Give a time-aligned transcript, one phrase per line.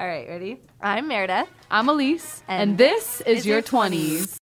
[0.00, 0.58] All right, ready?
[0.80, 1.50] I'm Meredith.
[1.70, 4.38] I'm Elise, and, And this is, is your your 20s.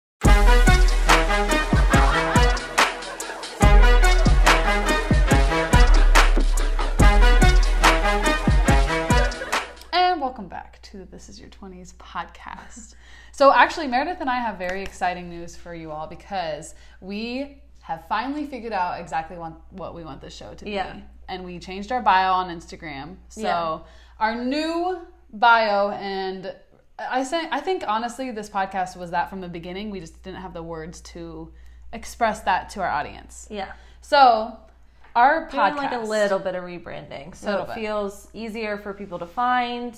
[9.93, 12.93] And welcome back to This Is Your 20s podcast.
[13.31, 18.07] so, actually, Meredith and I have very exciting news for you all because we have
[18.07, 20.71] finally figured out exactly what, what we want this show to be.
[20.71, 20.99] Yeah.
[21.27, 23.15] And we changed our bio on Instagram.
[23.29, 23.79] So, Yeah.
[24.19, 24.99] our new
[25.39, 26.53] bio and
[26.99, 29.91] I say I think honestly this podcast was that from the beginning.
[29.91, 31.51] We just didn't have the words to
[31.93, 33.47] express that to our audience.
[33.49, 33.71] Yeah.
[34.01, 34.57] So,
[35.15, 37.35] our Doing podcast like a little bit of rebranding.
[37.35, 37.75] So it bit.
[37.75, 39.97] feels easier for people to find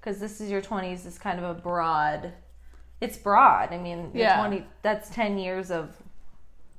[0.00, 2.32] because this is your 20s is kind of a broad
[3.00, 3.72] it's broad.
[3.72, 4.38] I mean, Yeah.
[4.38, 5.94] 20 that's 10 years of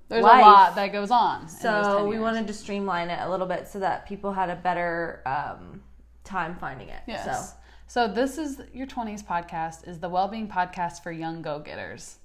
[0.10, 0.44] There's life.
[0.44, 1.42] a lot that goes on.
[1.42, 4.34] in those 10 so we wanted to streamline it a little bit so that people
[4.34, 5.82] had a better um,
[6.24, 7.02] time finding it.
[7.08, 7.24] Yes.
[7.52, 7.56] So
[7.90, 12.18] So this is your 20s podcast is the well-being podcast for young go-getters.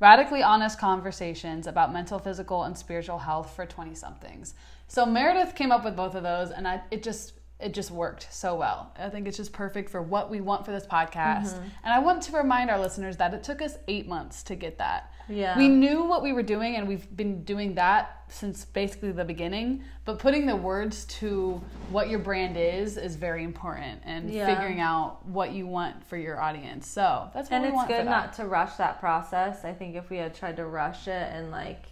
[0.00, 4.52] Radically honest conversations about mental, physical, and spiritual health for 20 somethings.
[4.88, 8.26] So Meredith came up with both of those and I it just it just worked
[8.32, 8.92] so well.
[8.98, 11.54] I think it's just perfect for what we want for this podcast.
[11.54, 11.68] Mm-hmm.
[11.84, 14.78] And I want to remind our listeners that it took us 8 months to get
[14.78, 15.12] that.
[15.28, 15.56] Yeah.
[15.56, 19.84] We knew what we were doing and we've been doing that since basically the beginning,
[20.04, 24.46] but putting the words to what your brand is is very important and Yeah.
[24.46, 26.88] figuring out what you want for your audience.
[26.88, 28.10] So, that's what and we it's want for good that.
[28.10, 29.64] not to rush that process.
[29.64, 31.84] I think if we had tried to rush it and like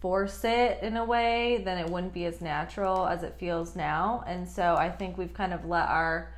[0.00, 4.22] force it in a way, then it wouldn't be as natural as it feels now.
[4.26, 6.32] And so I think we've kind of let our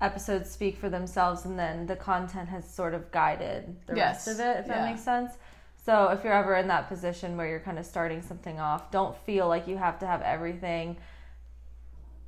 [0.00, 4.26] episodes speak for themselves and then the content has sort of guided the Yes.
[4.26, 4.74] rest of it, if Yeah.
[4.78, 5.38] that makes sense.
[5.76, 9.16] So if you're ever in that position where you're kind of starting something off, don't
[9.18, 10.96] feel like you have to have everything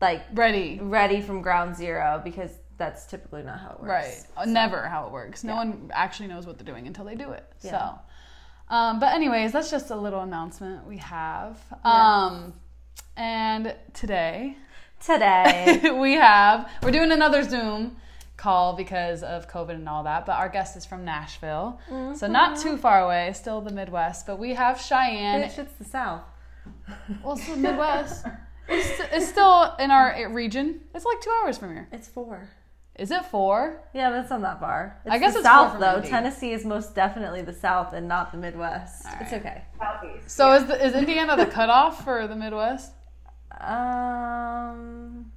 [0.00, 0.78] like Ready.
[0.80, 3.90] ready from ground zero because that's typically not how it works.
[3.90, 4.24] Right.
[4.36, 5.44] Uh, Never how it works.
[5.44, 5.58] No Yeah.
[5.58, 7.44] one actually knows what they're doing until they do it.
[7.60, 7.70] Yeah.
[7.70, 7.98] So,
[8.70, 11.60] um, but anyways, that's just a little announcement we have.
[11.84, 12.54] Um,
[13.16, 14.56] and today
[15.00, 15.90] Today.
[15.98, 17.96] we have we're doing another Zoom
[18.36, 20.26] call because of COVID and all that.
[20.26, 21.80] But our guest is from Nashville,
[22.14, 24.26] so not too far away, still the Midwest.
[24.26, 25.42] But we have Cheyenne.
[25.42, 26.22] Bitch, it's the South.
[27.24, 28.26] Well, it's the Midwest.
[28.68, 30.80] It's, it's still in our region.
[30.94, 31.88] It's like two hours from here.
[31.92, 32.48] It's four.
[33.00, 33.82] Is it four?
[33.94, 35.00] Yeah, but it's not that far.
[35.06, 35.96] It's I guess the it's South though.
[35.96, 36.08] Indy.
[36.10, 39.06] Tennessee is most definitely the South and not the Midwest.
[39.06, 39.40] All It's right.
[39.40, 39.64] okay.
[40.26, 42.92] So is the, is Indiana the cutoff for the Midwest?
[43.58, 45.32] Um,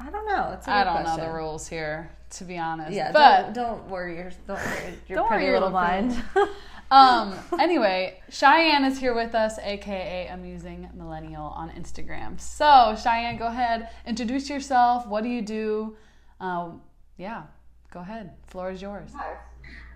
[0.00, 0.52] I don't know.
[0.54, 2.92] It's a I good don't know the rules here, to be honest.
[2.92, 5.70] Yeah, but don't, don't worry your don't worry your Don't worry pretty your little little
[5.70, 6.22] mind.
[6.90, 12.40] um, anyway, Cheyenne is here with us, aka Amusing Millennial on Instagram.
[12.40, 15.06] So Cheyenne, go ahead, introduce yourself.
[15.06, 15.96] What do you do?
[16.44, 16.82] Um,
[17.16, 17.44] yeah,
[17.90, 18.34] go ahead.
[18.48, 19.12] Floor is yours.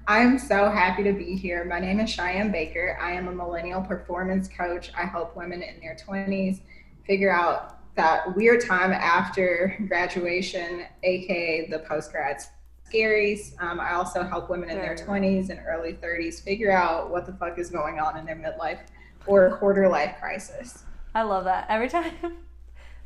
[0.07, 1.63] I'm so happy to be here.
[1.67, 2.99] My name is Cheyenne Baker.
[2.99, 4.91] I am a millennial performance coach.
[4.97, 6.61] I help women in their 20s
[7.07, 12.43] figure out that weird time after graduation, aka the post grad
[12.91, 13.61] scaries.
[13.61, 17.35] Um, I also help women in their 20s and early 30s figure out what the
[17.35, 18.79] fuck is going on in their midlife
[19.27, 20.85] or quarter life crisis.
[21.15, 21.67] I love that.
[21.69, 22.15] Every time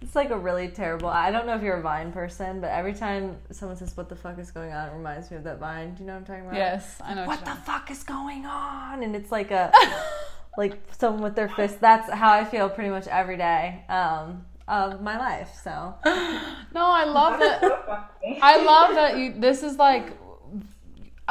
[0.03, 2.93] it's like a really terrible I don't know if you're a Vine person, but every
[2.93, 5.95] time someone says what the fuck is going on, it reminds me of that Vine.
[5.95, 6.55] Do you know what I'm talking about?
[6.57, 7.27] Yes, I know.
[7.27, 9.03] what you're the fuck is going on?
[9.03, 9.73] And it's like a
[10.59, 11.81] like someone with their fist.
[11.81, 15.51] That's how I feel pretty much every day um, of my life.
[15.63, 15.95] So.
[16.75, 17.63] No, I love that.
[18.41, 19.35] I love that you.
[19.39, 20.17] This is like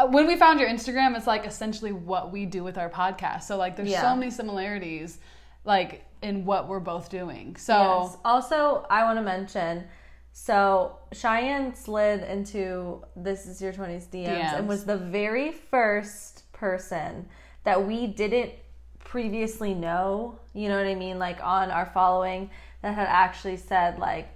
[0.09, 1.17] when we found your Instagram.
[1.17, 3.43] It's like essentially what we do with our podcast.
[3.43, 4.01] So like, there's Yeah.
[4.03, 5.17] so many similarities,
[5.65, 7.55] like in what we're both doing.
[7.55, 7.73] So
[8.03, 8.17] Yes.
[8.23, 9.85] Also, I want to mention.
[10.33, 14.57] So Cheyenne slid into this is your twenties DMs, DMs.
[14.59, 17.27] and was the very first person
[17.63, 18.51] that we didn't
[18.99, 20.39] previously know.
[20.53, 21.19] You know what I mean?
[21.19, 22.49] Like on our following
[22.81, 24.29] that had actually said like,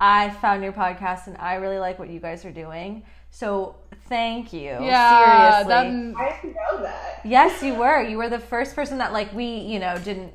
[0.00, 3.04] I found your podcast and I really like what you guys are doing.
[3.30, 3.76] So
[4.08, 4.78] thank you.
[4.80, 5.68] yeah, Seriously.
[5.68, 5.86] that
[6.16, 7.20] I didn't know that.
[7.24, 8.02] Yes, you were.
[8.02, 10.34] You were the first person that like we, you know, didn't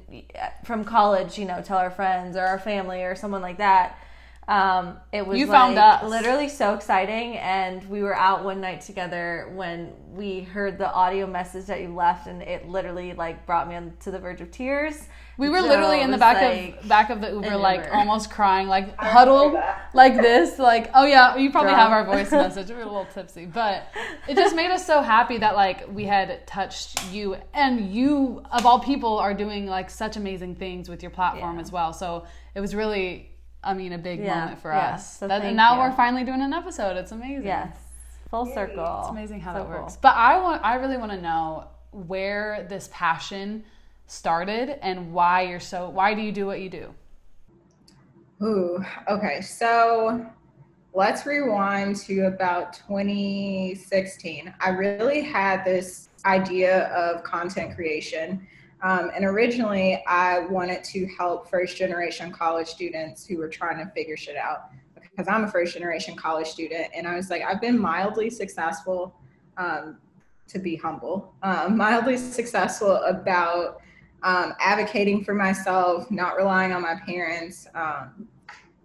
[0.64, 3.98] from college, you know, tell our friends or our family or someone like that.
[4.48, 6.04] Um, it was You found us.
[6.04, 11.28] literally so exciting, and we were out one night together when we heard the audio
[11.28, 14.50] message that you left, and it literally like brought me on to the verge of
[14.50, 15.08] tears.
[15.40, 17.94] We were So literally in the back like, of back of the Uber, like Uber.
[17.96, 19.56] almost crying, like huddled
[19.94, 22.68] like this, like oh yeah, you probably have our voice message.
[22.70, 23.88] We were a little tipsy, but
[24.28, 28.66] it just made us so happy that like we had touched you, and you of
[28.66, 31.62] all people are doing like such amazing things with your platform Yeah.
[31.62, 31.94] as well.
[31.94, 33.26] So it was really
[33.64, 34.94] I mean, a big Yeah, moment for yeah.
[34.94, 35.18] us.
[35.20, 35.80] So That- and now you.
[35.82, 36.96] we're finally doing an episode.
[36.98, 37.46] It's amazing.
[37.48, 37.78] Yes.
[38.30, 39.00] Full circle.
[39.02, 39.82] It's amazing how So that cool.
[39.84, 39.98] works.
[39.98, 43.64] But I want I really want to know where this passion
[44.10, 46.94] started and why you're so why do you do what you do?
[48.42, 49.42] Ooh, okay.
[49.42, 50.26] So
[50.94, 54.54] let's rewind to about 2016.
[54.60, 58.48] I really had this idea of content creation.
[58.82, 63.92] Um, and originally, I wanted to help first generation college students who were trying to
[63.92, 66.88] figure shit out because I'm a first generation college student.
[66.96, 69.14] And I was like, I've been mildly successful,
[69.58, 69.98] um,
[70.48, 73.82] to be humble, um, mildly successful about
[74.24, 78.28] um, advocating for myself, not relying on my parents, um,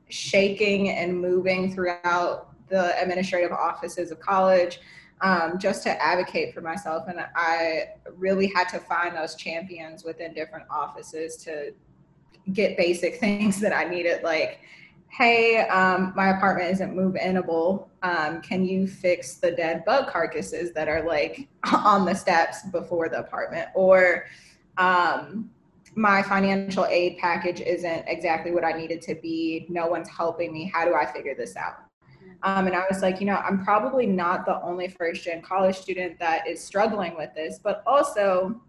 [0.08, 4.80] shaking and moving throughout the administrative offices of college
[5.20, 7.08] um, just to advocate for myself.
[7.08, 11.72] And I really had to find those champions within different offices to
[12.52, 14.60] get basic things that I needed, like,
[15.08, 17.88] hey, um, my apartment isn't move inable.
[18.02, 23.08] Um, can you fix the dead bug carcasses that are like on the steps before
[23.08, 23.68] the apartment?
[23.74, 24.26] Or
[24.78, 25.50] um,
[25.96, 29.66] my financial aid package isn't exactly what I needed to be.
[29.68, 30.70] No one's helping me.
[30.74, 31.74] How do I figure this out?
[32.42, 35.76] Um, and I was like, you know, I'm probably not the only first gen college
[35.76, 38.60] student that is struggling with this, but also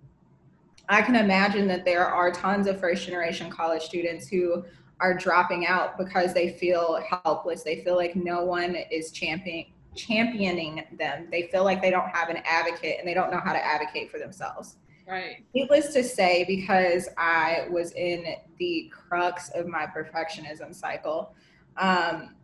[0.87, 4.63] I can imagine that there are tons of first generation college students who
[4.99, 7.63] are dropping out because they feel helpless.
[7.63, 11.27] They feel like no one is championing championing them.
[11.31, 14.11] They feel like they don't have an advocate and they don't know how to advocate
[14.11, 14.75] for themselves.
[15.07, 15.45] Right.
[15.53, 18.25] Needless to say, because I was in
[18.57, 21.35] the crux of my perfectionism cycle,
[21.77, 22.35] um,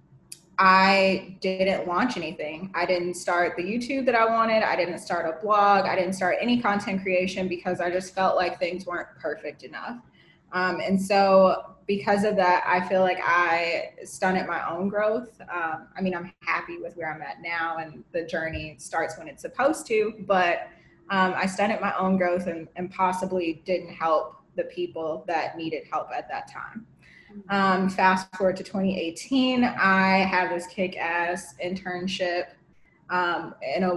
[0.59, 2.71] I didn't launch anything.
[2.75, 4.61] I didn't start the YouTube that I wanted.
[4.61, 5.85] I didn't start a blog.
[5.85, 9.97] I didn't start any content creation because I just felt like things weren't perfect enough.
[10.51, 15.41] Um, and so, because of that, I feel like I stunted my own growth.
[15.41, 19.27] Um, I mean, I'm happy with where I'm at now, and the journey starts when
[19.27, 20.67] it's supposed to, but
[21.11, 25.83] um, I stunted my own growth and, and possibly didn't help the people that needed
[25.91, 26.87] help at that time.
[27.49, 32.47] Um, fast forward to 2018, I had this kick ass internship
[33.09, 33.95] um, in a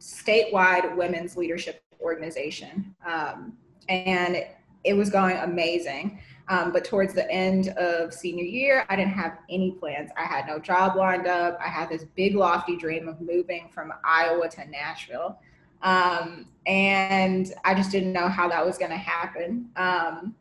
[0.00, 2.94] statewide women's leadership organization.
[3.06, 3.56] Um,
[3.88, 4.44] and
[4.82, 6.20] it was going amazing.
[6.48, 10.10] Um, but towards the end of senior year, I didn't have any plans.
[10.16, 11.58] I had no job lined up.
[11.64, 15.38] I had this big, lofty dream of moving from Iowa to Nashville.
[15.82, 19.70] Um, and I just didn't know how that was going to happen.
[19.76, 20.34] Um,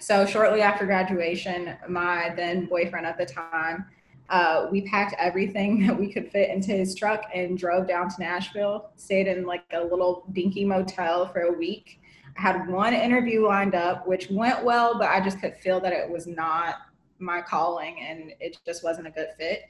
[0.00, 3.84] so shortly after graduation, my then boyfriend at the time,
[4.30, 8.16] uh, we packed everything that we could fit into his truck and drove down to
[8.18, 8.90] Nashville.
[8.96, 12.00] Stayed in like a little dinky motel for a week.
[12.36, 15.92] I had one interview lined up, which went well, but I just could feel that
[15.92, 16.76] it was not
[17.18, 19.64] my calling and it just wasn't a good fit.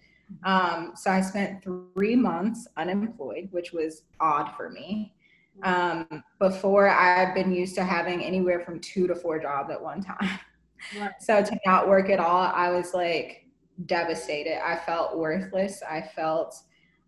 [0.45, 5.15] Um, so I spent three months unemployed, which was odd for me.
[5.63, 10.03] Um, before I've been used to having anywhere from two to four jobs at one
[10.03, 10.41] time.
[10.99, 11.11] Right.
[11.21, 13.47] So to not work at all, I was like
[13.87, 14.65] devastated.
[14.65, 15.83] I felt worthless.
[15.89, 16.57] I felt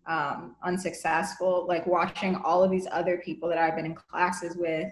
[0.07, 1.65] um, unsuccessful.
[1.67, 4.91] Like watching all of these other people that I've been in classes with,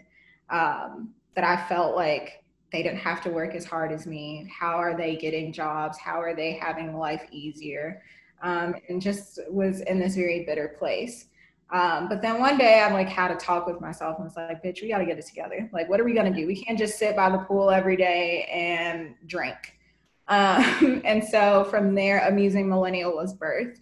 [0.50, 4.50] um, that I felt like they didn't have to work as hard as me.
[4.52, 5.98] How are they getting jobs?
[5.98, 8.02] How are they having life easier?
[8.44, 11.26] Um, and just was in this very bitter place.
[11.72, 14.64] Um, but then one day I'm like had a talk with myself and was like,
[14.64, 15.68] bitch, we got to get it together.
[15.74, 16.46] Like, what are we going to do?
[16.46, 19.80] We can't just sit by the pool every day and drink.
[20.28, 23.80] Um, and so from there, Amusing Millennial was birthed.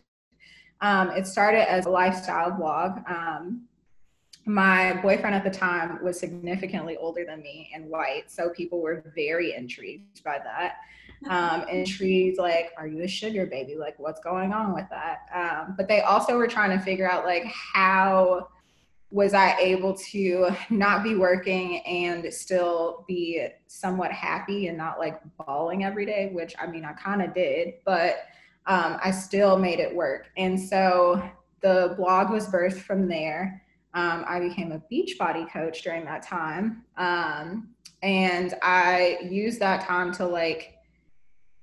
[0.80, 3.00] Um, it started as a lifestyle blog.
[3.08, 3.68] Um,
[4.46, 9.03] my boyfriend at the time was significantly older than me and white, so people were
[9.15, 10.77] very intrigued by that.
[11.30, 13.75] Um, intrigued, like, are you a sugar baby?
[13.75, 15.20] Like, what's going on with that?
[15.34, 18.48] Um, but they also were trying to figure out, like, how
[19.12, 25.22] was I able to not be working and still be somewhat happy and not like
[25.38, 28.24] bawling every day, which I mean, I kind of did, but
[28.66, 30.30] um, I still made it work.
[30.38, 31.22] And so
[31.62, 33.62] the blog was birthed from there.
[33.94, 36.84] Um, I became a Beachbody coach during that time.
[36.96, 37.70] Um,
[38.01, 40.78] and I used that time to like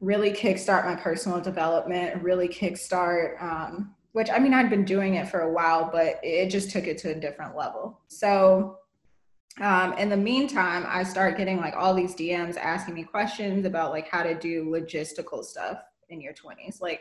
[0.00, 5.28] really kickstart my personal development, really kickstart, um, which I mean, I'd been doing it
[5.28, 8.00] for a while, but it just took it to a different level.
[8.08, 8.78] So,
[9.60, 13.90] um, in the meantime, I start getting like all these DMs asking me questions about
[13.90, 15.78] like how to do logistical stuff
[16.10, 16.80] in your 20s.
[16.80, 17.00] Like,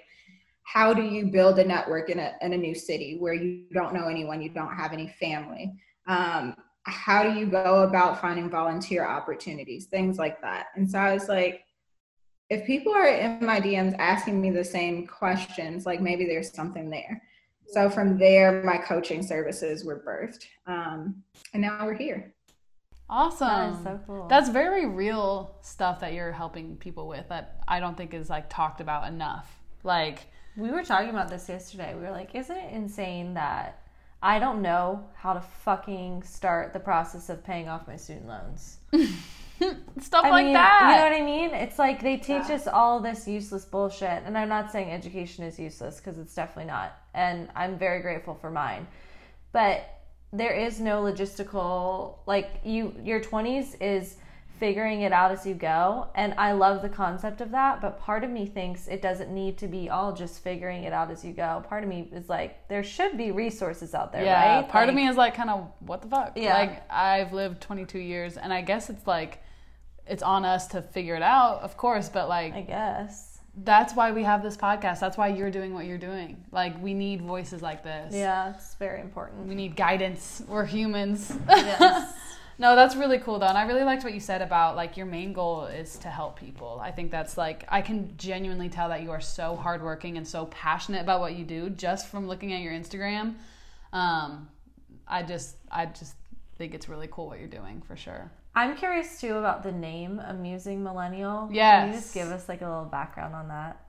[0.63, 3.93] how do you build a network in a, in a new city where you don't
[3.93, 5.71] know anyone, you don't have any family?
[6.07, 10.67] Um, how do you go about finding volunteer opportunities, things like that?
[10.75, 11.66] And so I was like,
[12.49, 16.89] if people are in my DMs asking me the same questions, like maybe there's something
[16.89, 17.21] there.
[17.67, 20.45] So from there, my coaching services were birthed.
[20.65, 21.23] Um,
[21.53, 22.33] and now we're here.
[23.09, 23.47] Awesome.
[23.47, 24.27] That is so cool.
[24.27, 28.49] That's very real stuff that you're helping people with that I don't think is like
[28.49, 29.59] talked about enough.
[29.83, 31.93] Like, We were talking about this yesterday.
[31.95, 33.81] We were like, isn't it insane that
[34.21, 38.77] I don't know how to fucking start the process of paying off my student loans?
[40.01, 40.91] stuff I like mean, that.
[40.91, 41.55] You know what I mean?
[41.55, 44.23] It's like they teach us all this useless bullshit.
[44.25, 46.97] And I'm not saying education is useless because it's definitely not.
[47.13, 48.87] And I'm very grateful for mine.
[49.51, 49.89] But
[50.33, 54.17] there is no logistical like you your 20s is
[54.59, 58.23] figuring it out as you go and I love the concept of that, but part
[58.23, 61.31] of me thinks it doesn't need to be all just figuring it out as you
[61.31, 61.63] go.
[61.69, 64.69] Part of me is like there should be resources out there, yeah, right?
[64.69, 66.33] part of me is like kind of what the fuck.
[66.35, 66.55] Yeah.
[66.55, 69.39] Like I've lived 22 years, and I guess it's like
[70.09, 72.09] it's on us to figure it out, of course.
[72.09, 73.39] But like I guess.
[73.63, 74.99] that's why we have this podcast.
[74.99, 76.43] That's why you're doing what you're doing.
[76.51, 78.13] Like we need voices like this.
[78.13, 79.47] Yeah, it's very important.
[79.47, 80.41] We need guidance.
[80.47, 81.33] We're humans.
[81.47, 82.13] Yes.
[82.59, 83.47] no, that's really cool though.
[83.47, 86.39] And I really liked what you said about like your main goal is to help
[86.39, 86.79] people.
[86.81, 90.45] I think that's like I can genuinely tell that you are so hardworking and so
[90.47, 93.35] passionate about what you do just from looking at your Instagram.
[93.93, 94.49] Um,
[95.07, 96.15] I just I just
[96.57, 98.31] think it's really cool what you're doing for sure.
[98.57, 101.47] I'm curious too about the name Amusing Millennial.
[101.81, 103.85] Can you just give us like a little background on that?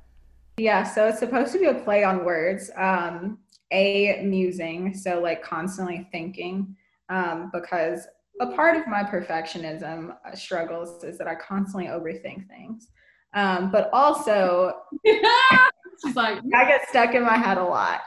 [0.58, 2.70] Yeah, so it's supposed to be a play on words.
[2.76, 3.38] Um,
[3.72, 6.76] a musing, so like constantly thinking,
[7.08, 8.06] um, because
[8.42, 12.88] a part of my perfectionism uh, struggles is that I constantly overthink things.
[13.32, 14.74] Um, but also,
[16.04, 18.02] She's like, I get stuck in my head a lot.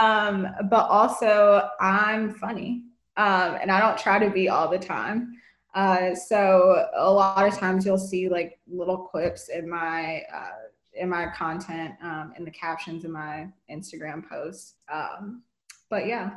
[0.00, 2.84] Um, but also, I'm funny,
[3.16, 5.39] um, and I don't try to be all the time.
[5.74, 10.50] Uh, so a lot of times you'll see like little clips in my uh,
[10.94, 14.74] in my content, um, in the captions in my Instagram posts.
[14.92, 15.42] Um,
[15.88, 16.30] but yeah,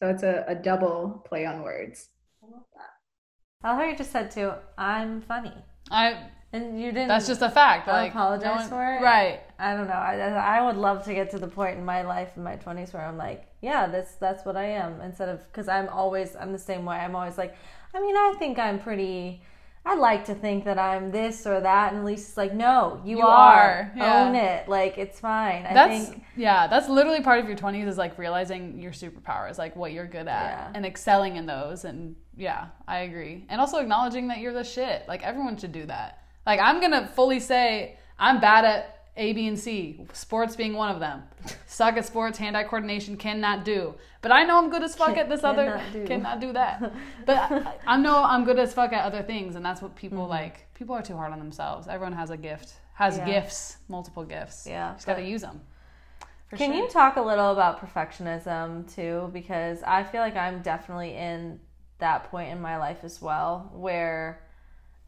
[0.00, 2.08] so it's a, a double play on words.
[2.42, 3.66] I love that.
[3.66, 4.52] I love how you just said too.
[4.78, 5.52] I'm funny,
[5.90, 7.08] I and you didn't.
[7.08, 7.86] that's just a fact.
[7.86, 9.02] Like apologize no one- for it?
[9.02, 9.40] Right.
[9.58, 9.94] I don't know.
[9.94, 10.16] I,
[10.58, 13.04] I would love to get to the point in my life in my 20s where
[13.04, 15.00] I'm like, yeah, that's that's what I am.
[15.00, 16.96] Instead of because I'm always I'm the same way.
[16.96, 17.54] I'm always like,
[17.94, 19.42] I mean, I think I'm pretty.
[19.84, 23.26] I like to think that I'm this or that, and Lisa's like, no, you, You
[23.26, 23.30] are.
[23.62, 24.24] are, yeah.
[24.24, 24.68] Own it.
[24.68, 25.64] Like it's fine.
[25.64, 29.56] I That's think yeah, that's literally part of your 20s is like realizing your superpowers,
[29.56, 30.72] like what you're good at Yeah.
[30.74, 33.46] and excelling in those and yeah, I agree.
[33.48, 35.08] And also acknowledging that you're the shit.
[35.08, 36.24] Like everyone should do that.
[36.46, 40.72] Like I'm going to fully say I'm bad at A, B, and C, sports being
[40.74, 41.22] one of them.
[41.66, 43.94] Suck at sports, hand-eye coordination, cannot do.
[44.22, 46.06] But I know I'm good as fuck at this other, Cannot do.
[46.06, 46.92] cannot do that.
[47.26, 50.18] But I, I know I'm good as fuck at other things, and that's what people
[50.20, 50.30] Mm-hmm.
[50.30, 50.66] like.
[50.74, 51.86] People are too hard on themselves.
[51.86, 53.26] Everyone has a gift, has Yeah.
[53.26, 54.66] gifts, multiple gifts.
[54.66, 55.60] Yeah, just got to use them.
[56.56, 56.82] Can sure.
[56.82, 59.30] you talk a little about perfectionism too?
[59.32, 61.60] Because I feel like I'm definitely in
[61.98, 64.40] that point in my life as well, where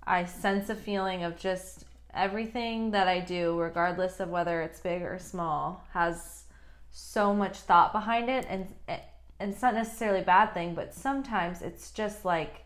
[0.07, 5.03] I sense a feeling of just everything that I do, regardless of whether it's big
[5.03, 6.45] or small, has
[6.91, 11.63] so much thought behind it, and and it's not necessarily a bad thing, but sometimes
[11.63, 12.65] it's just like,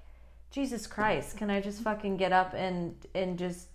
[0.51, 3.69] Jesus Christ, can I just fucking get up and and just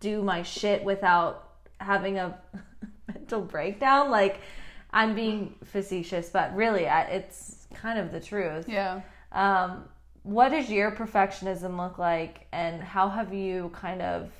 [0.00, 2.38] do my shit without having a
[3.08, 4.10] mental breakdown.
[4.10, 4.40] Like,
[4.90, 8.68] I'm being facetious, but really, I, it's kind of the truth.
[8.68, 9.02] Yeah.
[9.32, 9.84] Um,
[10.22, 14.30] what does your perfectionism look like, and how have you kind of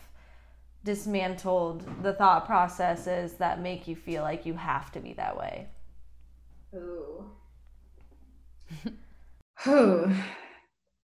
[0.84, 5.68] dismantled the thought processes that make you feel like you have to be that way?
[6.74, 7.24] Ooh.
[9.64, 10.14] Whew.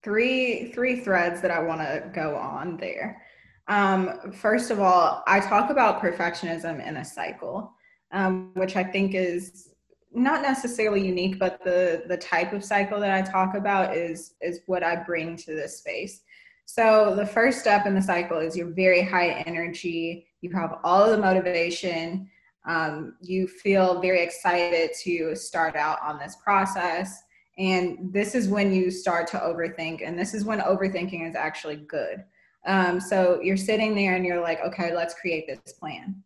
[0.03, 3.23] Three three threads that I want to go on there.
[3.69, 7.73] Um, first of all, I talk about perfectionism in a cycle,
[8.13, 9.75] um, which I think is
[10.13, 14.61] not necessarily unique, but the the type of cycle that I talk about is is
[14.67, 16.23] what I bring to this space.
[16.67, 20.27] So the first step in the cycle is you're very high energy.
[20.41, 22.29] You have all of the motivation.
[22.67, 27.23] Um, you feel very excited to start out on this process.
[27.57, 30.07] And this is when you start to overthink.
[30.07, 32.25] And this is when overthinking is actually good.
[32.67, 36.23] Um, so you're sitting there and you're like, okay, let's create this plan.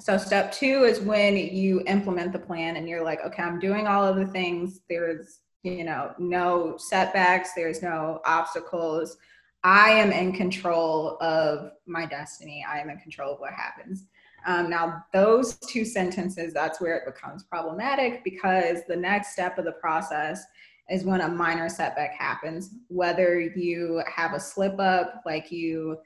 [0.00, 3.88] So step two is when you implement the plan and you're like, okay, I'm doing
[3.88, 4.80] all of the things.
[4.88, 7.50] There's, you know, no setbacks.
[7.56, 9.16] There's no obstacles.
[9.64, 12.64] I am in control of my destiny.
[12.68, 14.06] I am in control of what happens.
[14.46, 19.64] Um, now, those two sentences, that's where it becomes problematic because the next step of
[19.64, 20.44] the process
[20.88, 25.98] is when a minor setback happens, whether you have a slip up, like you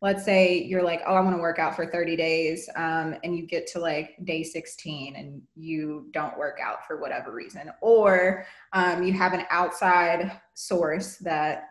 [0.00, 3.36] let's say you're like, oh, I want to work out for 30 days, um, and
[3.36, 8.46] you get to like day 16 and you don't work out for whatever reason, or
[8.72, 11.70] um, you have an outside source that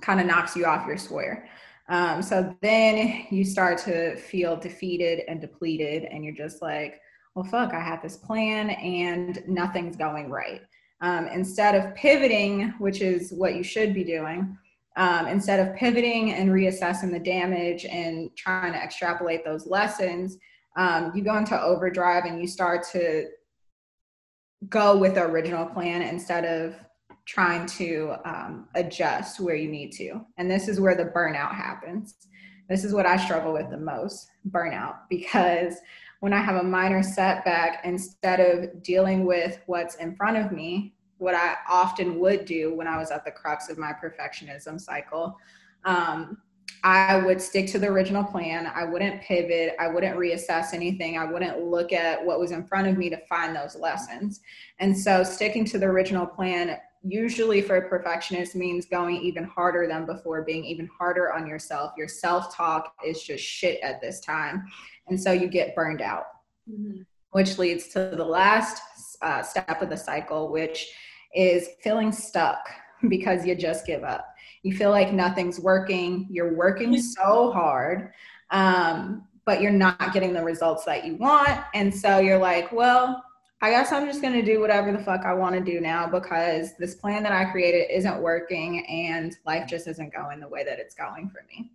[0.00, 1.48] kind of knocks you off your square.
[1.88, 7.00] Um, so then you start to feel defeated and depleted, and you're just like,
[7.34, 10.62] well, fuck, I had this plan and nothing's going right.
[11.00, 14.56] Um, instead of pivoting, which is what you should be doing,
[14.96, 20.36] um, instead of pivoting and reassessing the damage and trying to extrapolate those lessons,
[20.76, 23.26] um, you go into overdrive and you start to
[24.68, 26.74] go with the original plan instead of
[27.30, 30.20] trying to um, adjust where you need to.
[30.36, 32.16] And this is where the burnout happens.
[32.68, 35.76] This is what I struggle with the most burnout because
[36.18, 40.92] when I have a minor setback, instead of dealing with what's in front of me,
[41.18, 45.38] what I often would do when I was at the crux of my perfectionism cycle.
[45.84, 46.38] Um,
[46.82, 48.70] I would stick to the original plan.
[48.74, 49.76] I wouldn't pivot.
[49.78, 51.16] I wouldn't reassess anything.
[51.16, 54.40] I wouldn't look at what was in front of me to find those lessons.
[54.80, 59.86] And so, sticking to the original plan usually for a perfectionist means going even harder
[59.86, 61.92] than before, being even harder on yourself.
[61.96, 64.64] Your self talk is just shit at this time.
[65.08, 66.24] And so, you get burned out,
[66.70, 67.02] mm-hmm.
[67.30, 68.82] which leads to the last
[69.22, 70.92] uh, step of the cycle, which
[71.34, 72.68] is feeling stuck
[73.08, 74.26] because you just give up.
[74.62, 76.26] You feel like nothing's working.
[76.30, 78.12] You're working so hard,
[78.50, 81.60] um, but you're not getting the results that you want.
[81.74, 83.24] And so you're like, well,
[83.62, 86.06] I guess I'm just going to do whatever the fuck I want to do now
[86.06, 90.64] because this plan that I created isn't working and life just isn't going the way
[90.64, 91.70] that it's going for me.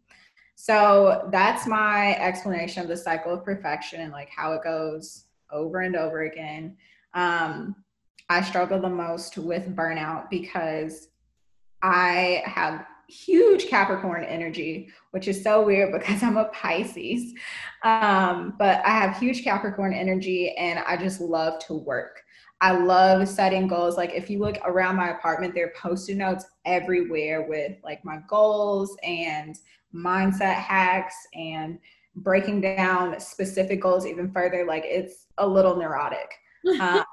[0.55, 5.81] So that's my explanation of the cycle of perfection and like how it goes over
[5.81, 6.75] and over again.
[7.13, 7.75] Um,
[8.29, 11.09] I struggle the most with burnout because
[11.83, 17.33] I have huge Capricorn energy, which is so weird because I'm a Pisces.
[17.83, 22.21] Um, but I have huge Capricorn energy and I just love to work.
[22.61, 23.97] I love setting goals.
[23.97, 28.19] Like if you look around my apartment, there are post-it notes everywhere with like my
[28.29, 29.57] goals and
[29.93, 31.79] mindset hacks and
[32.17, 34.65] breaking down specific goals even further.
[34.65, 36.33] Like it's a little neurotic.
[36.81, 37.03] Um,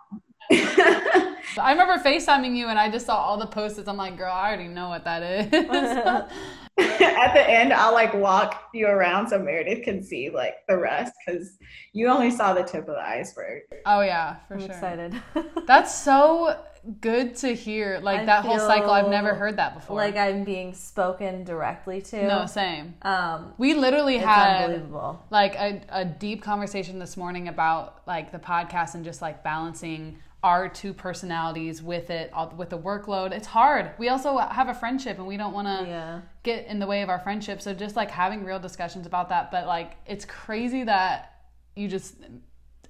[1.58, 3.88] I remember FaceTiming you and I just saw all the post-its.
[3.88, 5.52] I'm like, girl, I already know what that is.
[6.78, 11.12] At the end, I'll like walk you around so Meredith can see like the rest
[11.24, 11.58] because
[11.92, 13.62] you only saw the tip of the iceberg.
[13.84, 14.68] Oh yeah, for I'm sure.
[14.70, 15.22] Excited.
[15.66, 16.58] That's so
[17.00, 18.00] good to hear.
[18.02, 19.96] Like I that whole cycle, I've never heard that before.
[19.96, 22.26] Like I'm being spoken directly to.
[22.26, 22.94] No, same.
[23.02, 24.90] Um, we literally had
[25.30, 30.16] like a, a deep conversation this morning about like the podcast and just like balancing
[30.42, 33.30] our two personalities with it with the workload.
[33.32, 33.92] It's hard.
[33.98, 36.20] We also have a friendship and we don't want to yeah.
[36.42, 37.62] get in the way of our friendship.
[37.62, 39.52] So just like having real discussions about that.
[39.52, 41.44] But like it's crazy that
[41.76, 42.16] you just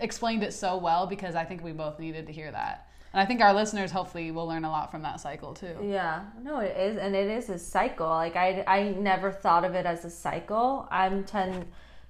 [0.00, 2.88] explained it so well because i think we both needed to hear that.
[3.12, 5.76] And i think our listeners hopefully will learn a lot from that cycle too.
[5.82, 6.24] Yeah.
[6.42, 6.96] No it is.
[6.96, 8.08] And it is a cycle.
[8.08, 10.88] Like i i never thought of it as a cycle.
[10.90, 11.66] I'm tend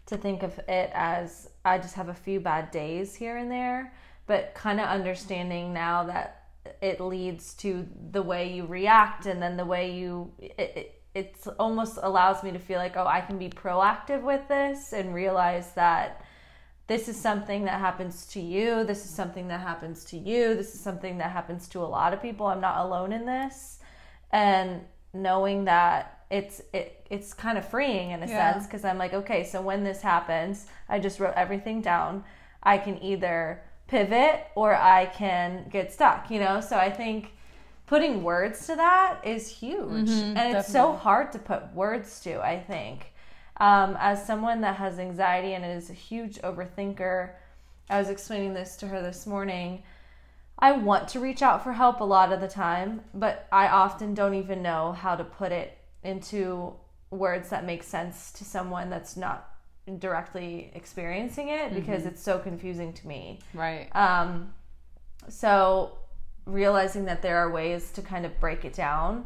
[0.06, 3.92] to think of it as i just have a few bad days here and there
[4.26, 6.48] but kind of understanding now that
[6.80, 11.98] it leads to the way you react and then the way you it, it almost
[12.02, 16.24] allows me to feel like oh i can be proactive with this and realize that
[16.86, 20.74] this is something that happens to you this is something that happens to you this
[20.74, 22.46] is something that happens to a lot of people.
[22.46, 23.78] I'm not alone in this.
[24.30, 24.82] And
[25.14, 28.52] knowing that it's it, it's kind of freeing in a yeah.
[28.52, 32.24] sense because i'm like okay so when this happens i just wrote everything down.
[32.62, 36.62] I can either pivot or I can get stuck, you know?
[36.62, 37.32] So I think
[37.86, 40.08] putting words to that is huge.
[40.08, 40.60] Mm-hmm, and definitely.
[40.60, 43.12] it's so hard to put words to, I think.
[43.58, 47.32] Um, as someone that has anxiety and is a huge overthinker,
[47.90, 49.82] I was explaining this to her this morning.
[50.58, 54.14] I want to reach out for help a lot of the time, but I often
[54.14, 56.72] don't even know how to put it into
[57.10, 59.51] words that make sense to someone that's not
[59.98, 62.08] directly experiencing it because mm-hmm.
[62.08, 63.40] it's so confusing to me.
[63.52, 63.88] Right.
[63.94, 64.52] Um,
[65.28, 65.98] so
[66.46, 69.24] realizing that there are ways to kind of break it down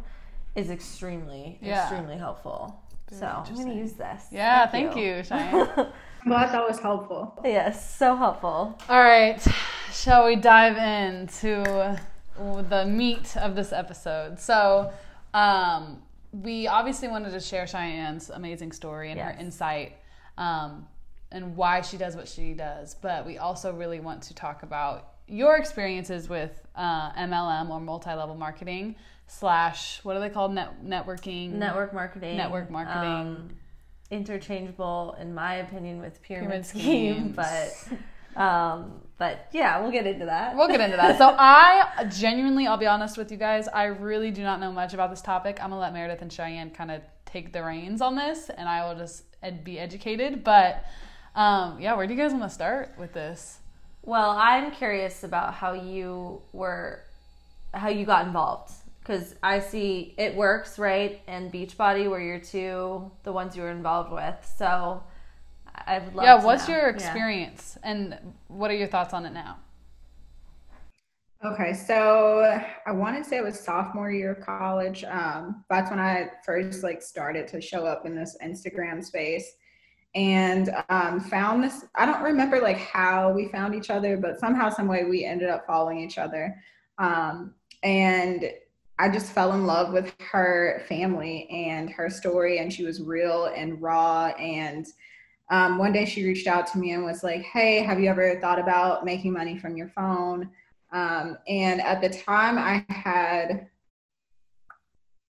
[0.55, 1.83] is extremely, yeah.
[1.83, 2.83] extremely helpful.
[3.11, 4.25] Very so I'm going to use this.
[4.33, 5.69] Yeah, thank, thank you, you Cheyenne.
[6.25, 7.39] glad that was helpful.
[7.45, 8.79] Yes, so helpful.
[8.89, 9.45] All right,
[9.93, 11.99] shall we dive into
[12.69, 14.41] the meat of this episode?
[14.41, 14.93] So,
[15.35, 19.35] um, we obviously wanted to share Cheyenne's amazing story and yes.
[19.35, 19.97] her insight
[20.39, 20.87] um,
[21.31, 22.95] and why she does what she does.
[22.95, 28.37] But we also really want to talk about your experiences with uh, MLM or multi-level
[28.37, 28.97] marketing
[29.27, 33.49] slash what are they called Net- networking network marketing network marketing um,
[34.13, 40.27] interchangeable in my opinion with pyramid, Pyramid scheme, but um, but yeah, we'll get into
[40.27, 40.57] that.
[40.57, 41.17] We'll get into that.
[41.17, 44.93] So I genuinely, I'll be honest with you guys, I really do not know much
[44.95, 45.59] about this topic.
[45.61, 47.03] I'm gonna let Meredith and Cheyenne kind of
[47.37, 50.43] take the reins on this, and I will just ed- be educated.
[50.43, 50.85] But
[51.35, 53.59] um, yeah, where do you guys want to start with this?
[54.03, 57.03] Well, I'm curious about how you were,
[57.75, 58.73] how you got involved.
[59.01, 61.21] Because I see it works, right?
[61.29, 64.39] And Beachbody were your two, the ones you were involved with.
[64.59, 65.03] So
[65.87, 66.75] I would love yeah, what's know.
[66.75, 66.95] your Yeah.
[66.95, 68.19] experience, and
[68.49, 69.59] what are your thoughts on it now?
[71.45, 75.05] Okay, so I want to say it was sophomore year of college.
[75.05, 79.53] Um, that's when I first like started to show up in this Instagram space,
[80.15, 81.85] and um, found this.
[81.95, 85.51] I don't remember like how we found each other, but somehow, some way, we ended
[85.51, 86.57] up following each other.
[86.97, 88.51] Um, and
[88.99, 93.53] I just fell in love with her family and her story, and she was real
[93.55, 94.29] and raw.
[94.39, 94.87] And
[95.51, 98.41] um, one day, she reached out to me and was like, "Hey, have you ever
[98.41, 100.51] thought about making money from your phone?"
[100.97, 103.69] Um, and at the time, I had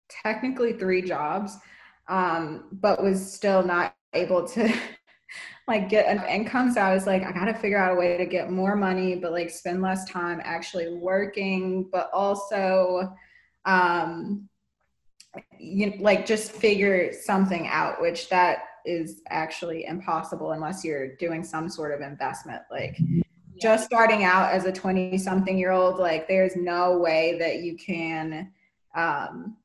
[0.09, 1.57] technically three jobs,
[2.07, 4.73] um, but was still not able to
[5.69, 6.73] like get enough income.
[6.73, 9.17] So I was like, I got to figure out a way to get more money,
[9.17, 13.13] but like spend less time actually working, but also,
[13.65, 14.49] um,
[15.59, 21.69] you like just figure something out, which that is actually impossible unless you're doing some
[21.69, 22.97] sort of investment, like
[23.61, 27.77] just starting out as a 20 something year old like there's no way that you
[27.77, 28.53] can
[28.95, 29.57] um,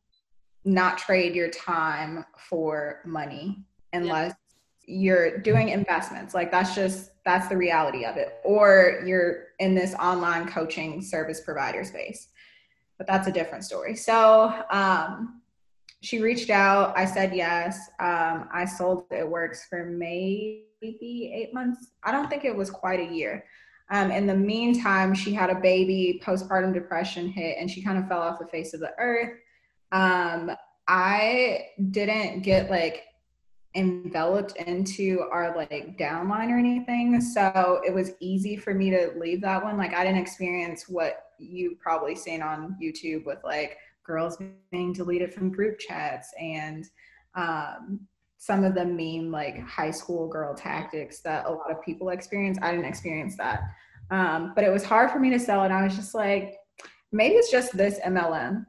[0.65, 4.33] not trade your time for money unless
[4.85, 6.33] you're doing investments.
[6.33, 8.39] Like that's just that's the reality of it.
[8.43, 12.29] Or you're in this online coaching service provider space.
[12.97, 13.95] But that's a different story.
[13.95, 15.41] So um,
[16.01, 16.97] she reached out.
[16.97, 17.79] I said yes.
[17.99, 21.91] Um, i sold it works for maybe eight months.
[22.03, 23.45] I don't think it was quite a year
[23.91, 28.07] um, in the meantime, she had a baby, postpartum depression hit, and she kind of
[28.07, 29.37] fell off the face of the earth.
[29.91, 30.51] Um,
[30.87, 33.03] I didn't get like
[33.75, 37.19] enveloped into our like downline or anything.
[37.19, 39.77] So it was easy for me to leave that one.
[39.77, 44.37] Like I didn't experience what you probably seen on YouTube with like girls
[44.71, 46.85] being deleted from group chats and
[47.35, 47.99] um,
[48.41, 52.57] some of the meme like high school girl tactics that a lot of people experience.
[52.59, 53.61] I didn't experience that.
[54.09, 56.57] Um, but it was hard for me to sell and I was just like,
[57.11, 58.65] maybe it's just this MLM.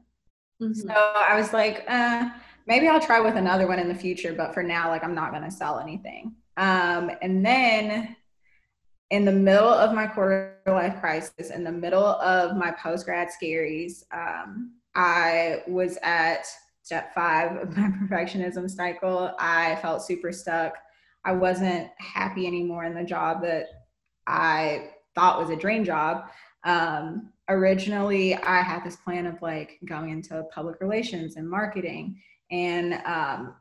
[0.73, 2.29] So I was like, uh,
[2.67, 5.31] maybe I'll try with another one in the future, but for now, like I'm not
[5.31, 6.35] gonna sell anything.
[6.55, 8.15] Um, and then
[9.09, 13.29] in the middle of my quarter life crisis, in the middle of my post grad
[13.29, 16.45] scaries, um, I was at
[16.83, 19.33] step five of my perfectionism cycle.
[19.39, 20.75] I felt super stuck.
[21.25, 23.67] I wasn't happy anymore in the job that
[24.27, 26.25] I thought was a dream job.
[26.65, 32.93] Um, originally, I had this plan of like going into public relations and marketing, and
[33.05, 33.55] um,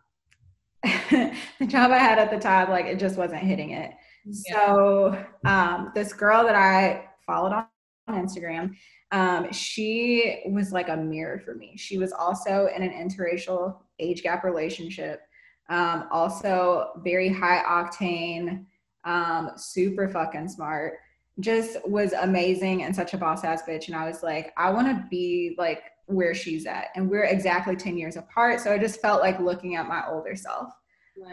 [0.83, 3.93] the job I had at the time, like it just wasn't hitting it.
[4.31, 7.67] So um, this girl that I followed on
[8.12, 8.75] Instagram,
[9.12, 11.77] um, she was like a mirror for me.
[11.77, 15.20] She was also in an interracial age gap relationship,
[15.68, 18.64] um, also very high octane,
[19.05, 20.94] um, super fucking smart.
[21.40, 23.87] Just was amazing and such a boss ass bitch.
[23.88, 26.88] And I was like, I want to be like where she's at.
[26.94, 28.61] And we're exactly 10 years apart.
[28.61, 30.68] So I just felt like looking at my older self.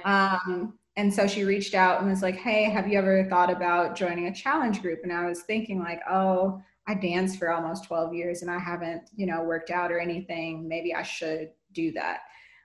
[0.03, 3.95] Um, and so she reached out and was like, Hey, have you ever thought about
[3.95, 4.99] joining a challenge group?
[5.03, 9.11] And I was thinking, like, oh, I danced for almost 12 years and I haven't,
[9.15, 10.67] you know, worked out or anything.
[10.67, 12.21] Maybe I should do that.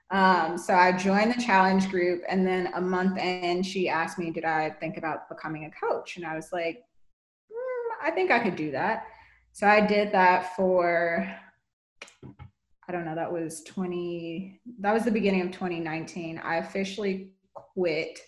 [0.09, 2.23] Um, so I joined the challenge group.
[2.27, 6.17] And then a month in, she asked me, Did I think about becoming a coach?
[6.17, 6.83] And I was like,
[7.51, 9.05] "Mm, I think I could do that.
[9.51, 11.31] So I did that for,
[12.89, 16.39] I don't know, that was 20, that was the beginning of 2019.
[16.39, 18.19] I officially quit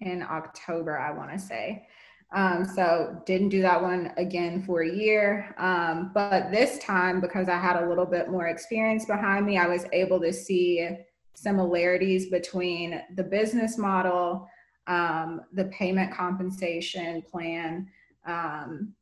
[0.00, 1.86] in October, I want to say.
[2.34, 5.54] Um, so didn't do that one again for a year.
[5.56, 9.66] Um, but this time, because I had a little bit more experience behind me, I
[9.66, 10.88] was able to see
[11.34, 14.46] similarities between the business model,
[14.88, 17.88] um, the payment compensation plan,
[18.26, 18.92] um,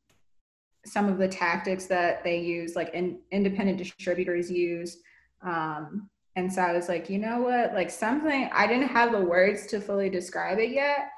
[0.85, 4.99] some of the tactics that they use, like in, independent distributors use.
[5.43, 7.75] Um, and so I was like, you know what?
[7.75, 11.09] Like something, I didn't have the words to fully describe it yet,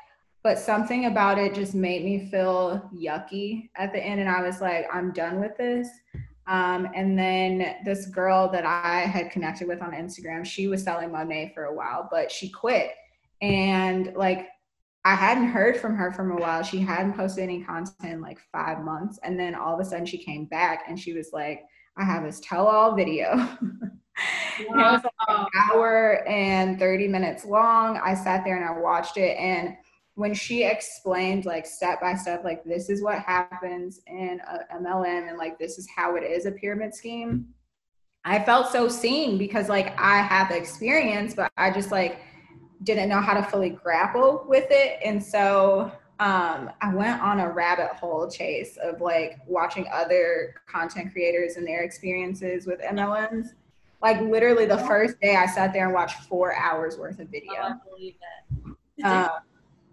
[0.48, 4.18] but something about it just made me feel yucky at the end.
[4.18, 5.90] And I was like, I'm done with this.
[6.46, 11.10] Um, and then this girl that I had connected with on Instagram, she was selling
[11.10, 12.92] Monat for a while, but she quit.
[13.42, 14.48] And like
[15.04, 16.62] I hadn't heard from her from a while.
[16.62, 19.18] She hadn't posted any content in like five months.
[19.22, 21.60] And then all of a sudden she came back and she was like,
[21.98, 23.36] I have this tell all video.
[23.36, 23.58] Wow.
[24.60, 28.00] it was like an hour and 30 minutes long.
[28.02, 29.36] I sat there and I watched it.
[29.36, 29.76] And
[30.18, 35.28] when she explained like step by step, like this is what happens in a MLM
[35.28, 37.46] and like this is how it is a pyramid scheme,
[38.24, 42.20] I felt so seen because like I had the experience, but I just like
[42.82, 44.98] didn't know how to fully grapple with it.
[45.04, 51.12] And so um, I went on a rabbit hole chase of like watching other content
[51.12, 53.50] creators and their experiences with MLMs.
[54.02, 57.52] Like literally the first day I sat there and watched four hours worth of video.
[57.60, 58.14] Oh, I believe
[58.56, 58.64] it.
[59.04, 59.28] Uh,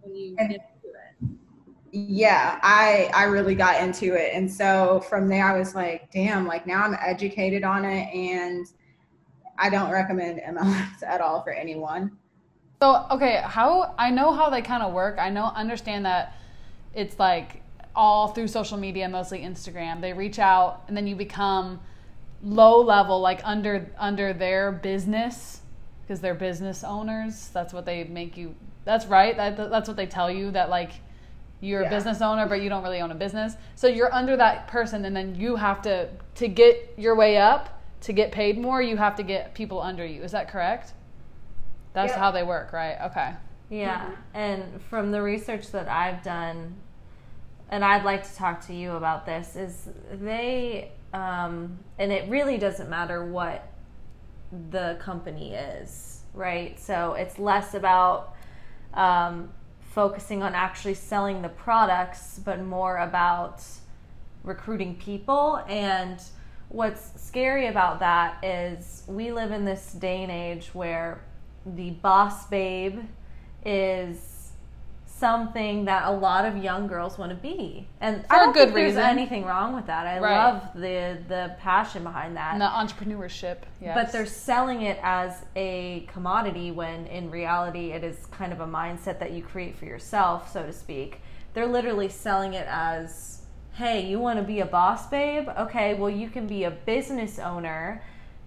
[0.06, 1.38] when you and, get into it.
[1.92, 4.34] Yeah, I I really got into it.
[4.34, 8.68] And so from there I was like, damn, like now I'm educated on it and
[9.58, 12.12] I don't recommend MLMs at all for anyone.
[12.82, 15.18] So okay, how I know how they kind of work.
[15.20, 16.36] I know understand that
[16.94, 17.62] it's like
[17.96, 20.02] all through social media, mostly Instagram.
[20.02, 21.80] They reach out and then you become
[22.44, 25.62] low level, like under under their business
[26.02, 27.50] because they're business owners.
[27.54, 28.56] That's what they make you.
[28.86, 29.36] That's right.
[29.36, 30.92] That, that's what they tell you that like
[31.60, 31.88] you're yeah.
[31.88, 33.56] a business owner, but you don't really own a business.
[33.76, 37.82] So you're under that person, and then you have to to get your way up
[38.02, 38.82] to get paid more.
[38.82, 40.22] You have to get people under you.
[40.22, 40.94] Is that correct?
[41.94, 42.20] That's yeah.
[42.20, 42.98] how they work, right?
[43.06, 43.34] Okay.
[43.70, 44.02] Yeah.
[44.02, 44.14] Mm-hmm.
[44.34, 46.76] And from the research that I've done,
[47.70, 52.58] and I'd like to talk to you about this, is they, um, and it really
[52.58, 53.68] doesn't matter what
[54.70, 56.80] the company is, right?
[56.80, 58.35] So it's less about
[58.96, 63.64] um, focusing on actually selling the products, but more about
[64.44, 65.64] recruiting people.
[65.68, 66.22] And
[66.70, 71.22] what's scary about that is we live in this day and age where
[71.66, 73.00] the boss babe
[73.66, 74.35] is
[75.18, 78.54] something that a lot of young girls want to be, and for I don't a
[78.54, 78.96] good think reason.
[78.96, 80.06] There's anything wrong with that.
[80.06, 80.36] I right.
[80.36, 83.60] love the the passion behind that, and the entrepreneurship.
[83.82, 83.96] Yes.
[83.96, 88.68] But they're selling it as a commodity when in reality it is kind of a
[88.68, 91.22] mindset that you create for yourself, so to speak.
[91.54, 95.48] They're literally selling it as, "Hey, you want to be a boss babe?
[95.58, 98.02] Okay, well you can be a business owner."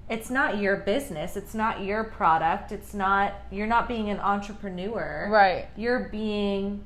[0.09, 1.37] It's not your business.
[1.37, 2.73] It's not your product.
[2.73, 5.29] It's not you're not being an entrepreneur.
[5.31, 5.69] Right.
[5.77, 6.85] You're being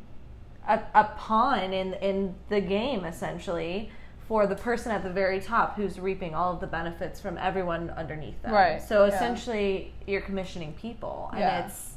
[0.68, 3.90] a, a pawn in in the game essentially
[4.28, 7.90] for the person at the very top who's reaping all of the benefits from everyone
[7.90, 8.52] underneath them.
[8.52, 8.80] Right.
[8.80, 10.12] So essentially yeah.
[10.12, 11.28] you're commissioning people.
[11.32, 11.66] And yeah.
[11.66, 11.90] it's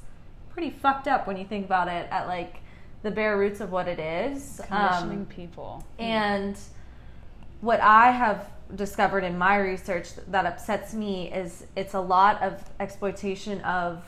[0.50, 2.58] pretty fucked up when you think about it at like
[3.04, 4.60] the bare roots of what it is.
[4.68, 5.86] Commissioning um, people.
[6.00, 6.58] And
[7.62, 12.63] what i have discovered in my research that upsets me is it's a lot of
[12.80, 14.04] exploitation of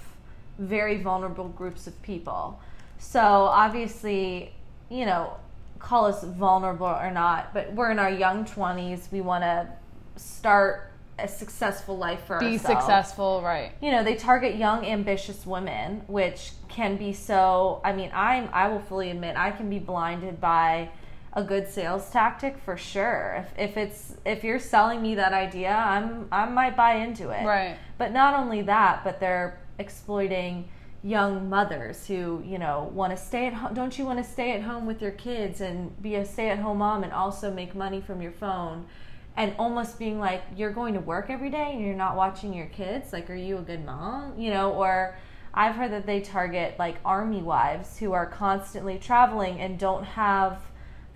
[0.57, 2.59] very vulnerable groups of people.
[2.97, 4.53] So obviously,
[4.89, 5.37] you know,
[5.79, 9.11] call us vulnerable or not, but we're in our young 20s.
[9.11, 9.67] We want to
[10.15, 12.79] start a successful life for be ourselves.
[12.79, 13.71] successful, right?
[13.81, 17.81] You know, they target young, ambitious women, which can be so.
[17.83, 18.49] I mean, I'm.
[18.53, 20.89] I will fully admit, I can be blinded by
[21.37, 23.45] a good sales tactic for sure.
[23.55, 27.45] If, if it's if you're selling me that idea, I'm I might buy into it.
[27.45, 27.77] Right.
[27.99, 30.67] But not only that, but they're exploiting
[31.03, 33.75] young mothers who you know want to stay at home.
[33.75, 36.57] Don't you want to stay at home with your kids and be a stay at
[36.57, 38.87] home mom and also make money from your phone?
[39.35, 42.65] And almost being like you're going to work every day and you're not watching your
[42.65, 43.13] kids.
[43.13, 44.39] Like, are you a good mom?
[44.39, 45.15] You know, or
[45.53, 50.59] I've heard that they target like army wives who are constantly traveling and don't have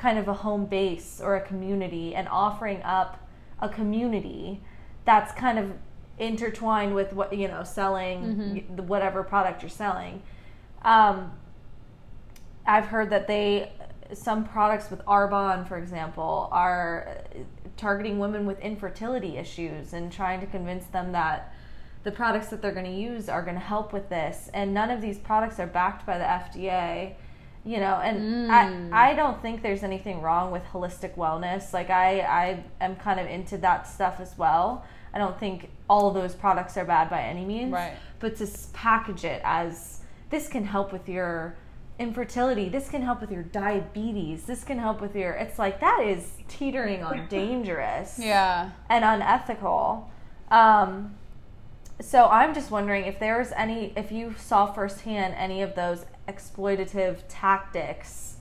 [0.02, 3.28] kind of a home base or a community and offering up
[3.60, 4.60] a community
[5.06, 5.72] that's kind of
[6.18, 8.88] intertwined with what you know selling mm-hmm.
[8.88, 10.22] whatever product you're selling.
[10.84, 11.34] Um,
[12.66, 13.72] i've heard that they
[14.14, 17.24] some products with arbonne for example are
[17.78, 21.54] targeting women with infertility issues and trying to convince them that
[22.04, 24.50] the products that they're going to use are going to help with this.
[24.54, 27.14] And none of these products are backed by the fda
[27.64, 28.92] you know and mm.
[28.92, 31.74] I, I don't think there's anything wrong with holistic wellness.
[31.74, 34.86] Like i i am kind of into that stuff as well.
[35.14, 37.74] I don't think all those products are bad by any means.
[37.74, 37.96] Right.
[38.20, 41.58] But to package it as this can help with your
[42.00, 46.02] infertility this can help with your diabetes this can help with your it's like that
[46.04, 48.72] is teetering on dangerous yeah.
[48.90, 50.10] and unethical.
[50.50, 51.16] Um
[52.02, 57.20] so i'm just wondering if there's any if you saw firsthand any of those exploitative
[57.28, 58.38] tactics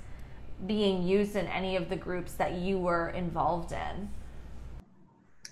[0.66, 4.10] being used in any of the groups that you were involved in?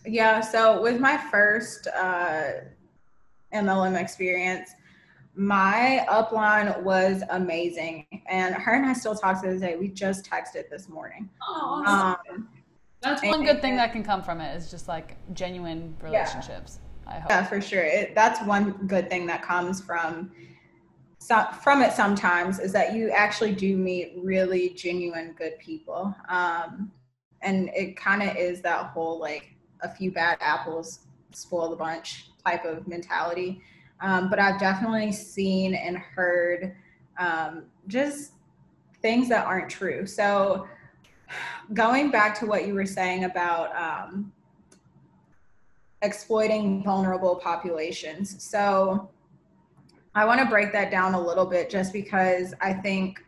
[0.07, 2.53] Yeah, so with my first uh,
[3.53, 4.71] MLM experience,
[5.35, 9.77] my upline was amazing, and her and I still talk to this day.
[9.77, 11.29] We just texted this morning.
[11.47, 12.49] Oh, um,
[13.01, 16.79] that's one good thing that can come from it is just like genuine relationships.
[16.81, 16.89] Yeah.
[17.09, 17.31] I hope.
[17.31, 17.85] Yeah, for sure.
[17.85, 20.31] It, that's one good thing that comes from
[21.63, 26.15] from it sometimes is that you actually do meet really genuine good people.
[26.29, 26.91] Um,
[27.43, 31.01] and it kind of is that whole like a few bad apples
[31.33, 33.61] spoil the bunch type of mentality.
[34.01, 36.75] Um, but i've definitely seen and heard
[37.19, 38.33] um, just
[39.03, 40.07] things that aren't true.
[40.07, 40.69] So
[41.75, 44.33] going back to what you were saying about um,
[46.03, 48.43] exploiting vulnerable populations.
[48.43, 49.11] So
[50.19, 53.25] I want to break that down a little bit just because I think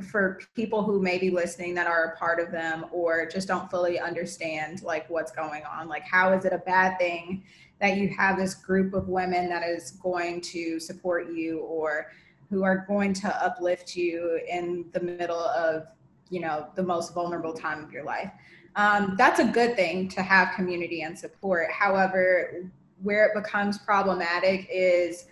[0.00, 3.68] for people who may be listening that are a part of them or just don't
[3.68, 7.42] fully understand like what's going on like how is it a bad thing
[7.80, 12.12] that you have this group of women that is going to support you or
[12.48, 15.88] who are going to uplift you in the middle of
[16.30, 18.30] you know the most vulnerable time of your life?
[18.76, 21.72] Um, that's a good thing to have community and support.
[21.72, 22.70] However
[23.02, 25.26] where it becomes problematic is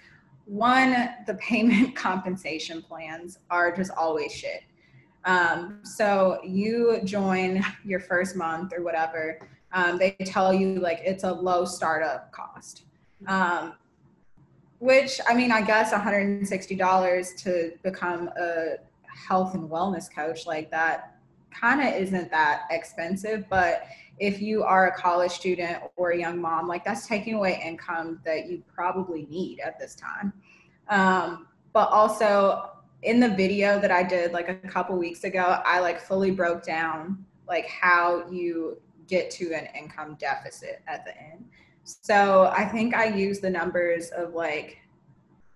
[0.49, 4.63] one, the payment compensation plans are just always shit.
[5.25, 9.39] Um, so you join your first month or whatever,
[9.73, 12.85] um, they tell you like it's a low startup cost.
[13.27, 13.75] Um,
[14.79, 18.77] which I mean, I guess $160 to become a
[19.29, 21.19] health and wellness coach like that
[21.51, 23.45] kind of isn't that expensive.
[23.51, 23.83] But
[24.21, 28.21] if you are a college student or a young mom, like that's taking away income
[28.25, 30.33] that you probably need at this time.
[30.89, 32.71] Um, but also
[33.03, 36.65] in the video that I did like a couple weeks ago, I like fully broke
[36.65, 41.45] down like how you get to an income deficit at the end.
[41.85, 44.79] So I think I use the numbers of like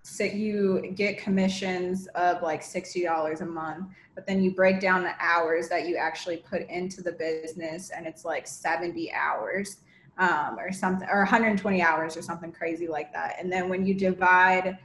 [0.03, 5.15] so you get commissions of like $60 a month but then you break down the
[5.19, 9.79] hours that you actually put into the business and it's like 70 hours
[10.19, 13.37] um, or something or 120 hours or something crazy like that.
[13.39, 14.79] And then when you divide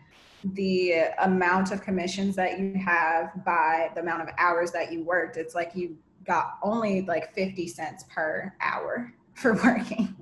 [0.53, 5.35] the amount of commissions that you have by the amount of hours that you worked
[5.35, 10.15] it's like you got only like 50 cents per hour for working.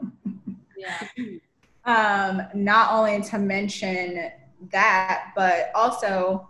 [0.77, 1.07] Yeah.
[1.85, 4.31] Um not only to mention
[4.71, 6.49] that but also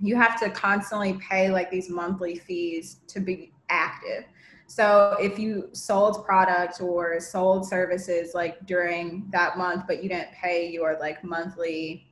[0.00, 4.24] you have to constantly pay like these monthly fees to be active.
[4.66, 10.32] So if you sold product or sold services like during that month, but you didn't
[10.32, 12.06] pay your like monthly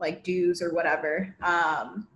[0.00, 2.08] like dues or whatever, um,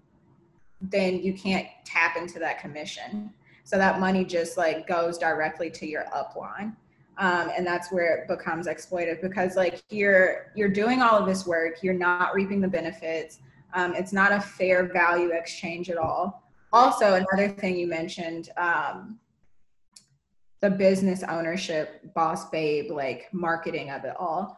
[0.80, 3.32] then you can't tap into that commission.
[3.64, 6.74] So that money just like goes directly to your upline.
[7.22, 11.46] Um, and that's where it becomes exploitive because like you're you're doing all of this
[11.46, 13.38] work, you're not reaping the benefits
[13.74, 16.42] um, it's not a fair value exchange at all.
[16.72, 19.18] Also, another thing you mentioned, um,
[20.60, 24.56] the business ownership, boss babe, like marketing of it all.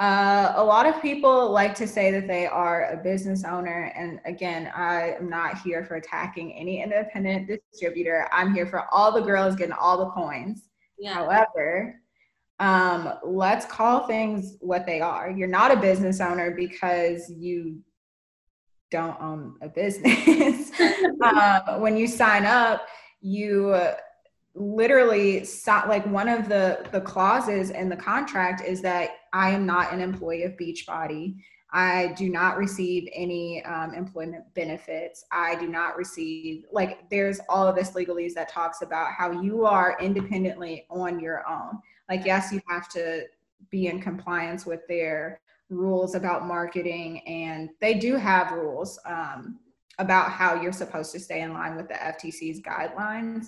[0.00, 3.92] Uh, a lot of people like to say that they are a business owner.
[3.94, 8.28] And again, I am not here for attacking any independent distributor.
[8.32, 10.68] I'm here for all the girls getting all the coins.
[10.98, 11.14] Yeah.
[11.14, 12.00] However,
[12.64, 15.30] um, let's call things what they are.
[15.30, 17.80] You're not a business owner because you
[18.90, 20.70] don't own a business.
[21.22, 22.86] um, when you sign up,
[23.20, 23.76] you
[24.54, 29.66] literally saw, like one of the the clauses in the contract is that I am
[29.66, 31.36] not an employee of Beachbody.
[31.70, 35.26] I do not receive any um, employment benefits.
[35.32, 39.66] I do not receive like there's all of this legalese that talks about how you
[39.66, 41.80] are independently on your own.
[42.08, 43.24] Like yes, you have to
[43.70, 45.40] be in compliance with their
[45.70, 49.58] rules about marketing, and they do have rules um,
[49.98, 53.46] about how you're supposed to stay in line with the FTC's guidelines.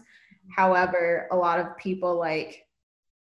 [0.55, 2.67] However, a lot of people like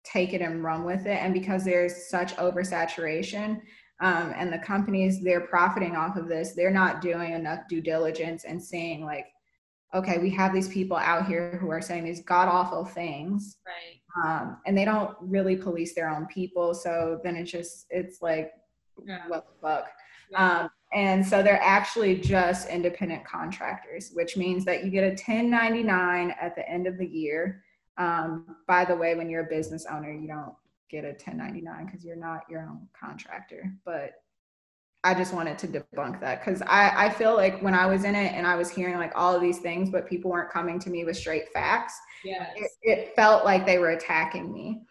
[0.03, 3.61] take it and run with it, and because there's such oversaturation.
[4.01, 8.45] Um, and the companies they're profiting off of this they're not doing enough due diligence
[8.45, 9.27] and seeing like
[9.93, 14.00] okay we have these people out here who are saying these god awful things right
[14.23, 18.51] um, and they don't really police their own people so then it's just it's like
[19.05, 19.27] yeah.
[19.27, 19.87] what the fuck.
[20.31, 20.61] Yeah.
[20.61, 26.35] Um, and so they're actually just independent contractors, which means that you get a 1099
[26.41, 27.63] at the end of the year.
[27.97, 30.53] Um, by the way, when you're a business owner, you don't
[30.89, 33.71] get a 1099 because you're not your own contractor.
[33.85, 34.20] But
[35.03, 38.13] I just wanted to debunk that because I, I feel like when I was in
[38.13, 40.89] it and I was hearing like all of these things, but people weren't coming to
[40.91, 41.99] me with straight facts.
[42.23, 44.81] Yeah, it, it, felt like they were attacking me.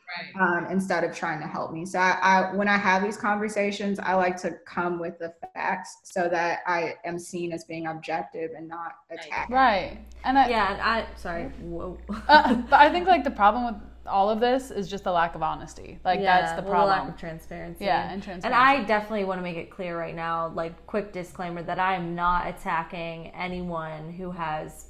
[0.41, 1.87] um, instead of trying to help me.
[1.87, 5.99] So I, I, when I have these conversations, I like to come with the facts
[6.05, 9.51] so that I am seen as being objective and not attacked.
[9.51, 9.99] Right.
[10.25, 11.45] And I, Yeah, and I sorry.
[11.61, 11.99] Whoa.
[12.29, 15.35] uh, but I think like the problem with all of this is just the lack
[15.35, 15.99] of honesty.
[16.05, 16.99] Like that's the well, problem.
[16.99, 17.85] lack of transparency.
[17.85, 18.47] Yeah, and transparency.
[18.47, 18.83] And.
[18.83, 22.15] I definitely want to make it clear right now, like quick disclaimer that I am
[22.15, 24.87] not attacking anyone who has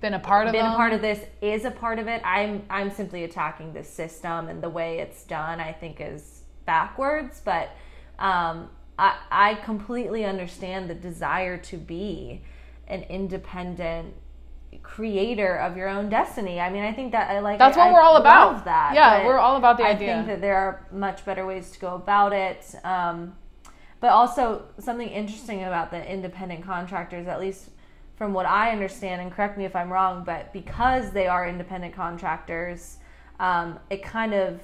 [0.00, 0.72] been a part of been them.
[0.72, 2.20] a part of this, is a part of it.
[2.24, 5.60] I'm I'm simply attacking the system and the way it's done.
[5.60, 7.70] I think is backwards, but
[8.18, 12.42] um, I I completely understand the desire to be
[12.88, 14.14] an independent
[14.90, 16.60] creator of your own destiny.
[16.60, 18.64] I mean, I think that I like That's what we're all about.
[18.64, 18.92] that.
[18.94, 20.12] Yeah, we're all about the I idea.
[20.12, 22.74] I think that there are much better ways to go about it.
[22.82, 23.34] Um,
[24.00, 27.70] but also something interesting about the independent contractors, at least
[28.16, 31.94] from what I understand, and correct me if I'm wrong, but because they are independent
[31.94, 32.98] contractors,
[33.38, 34.60] um, it kind of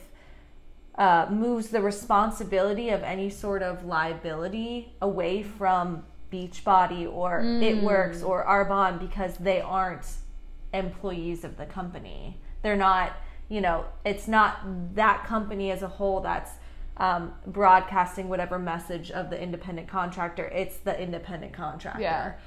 [0.96, 8.22] uh, moves the responsibility of any sort of liability away from Beachbody or It Works
[8.22, 10.06] or Arbonne because they aren't
[10.72, 12.38] employees of the company.
[12.62, 13.16] They're not,
[13.48, 14.58] you know, it's not
[14.94, 16.52] that company as a whole that's
[16.98, 20.46] um, broadcasting whatever message of the independent contractor.
[20.46, 22.00] It's the independent contractor.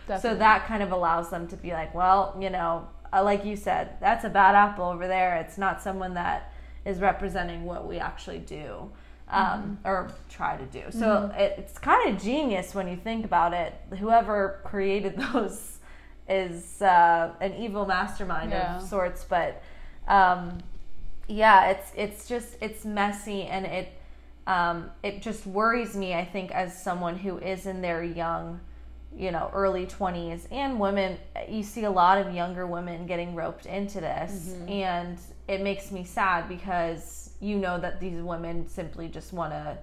[0.08, 3.46] Yeah, so that kind of allows them to be like, well, you know, uh, like
[3.46, 5.38] you said, that's a bad apple over there.
[5.38, 6.52] It's not someone that
[6.86, 8.90] is representing what we actually do
[9.30, 10.84] um, or try to do.
[10.92, 13.74] So it, it's kind of genius when you think about it.
[14.00, 15.78] Whoever created those
[16.28, 18.78] is uh, an evil mastermind Yeah.
[18.78, 19.62] of sorts, but
[20.08, 20.58] um,
[21.28, 23.90] yeah, it's it's just it's messy and it
[24.48, 26.16] um, it just worries me.
[26.16, 28.60] I think as someone who is in their young,
[29.16, 31.18] you know, early twenties and women,
[31.48, 36.04] you see a lot of younger women getting roped into this, and it makes me
[36.04, 39.78] sad because you know that these women simply just want to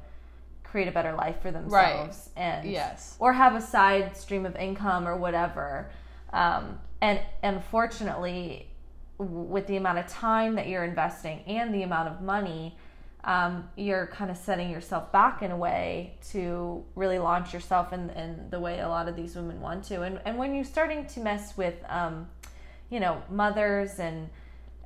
[0.63, 3.17] create a better life for themselves and Yes.
[3.19, 5.91] or have a side stream of income or whatever.
[6.33, 8.69] Um, and unfortunately,
[9.19, 12.77] with the amount of time that you're investing and the amount of money,
[13.25, 18.11] um, you're kind of setting yourself back in a way to really launch yourself in,
[18.11, 20.03] in the way a lot of these women want to.
[20.03, 22.29] And, and when you're starting to mess with, um,
[22.91, 24.29] you know, mothers and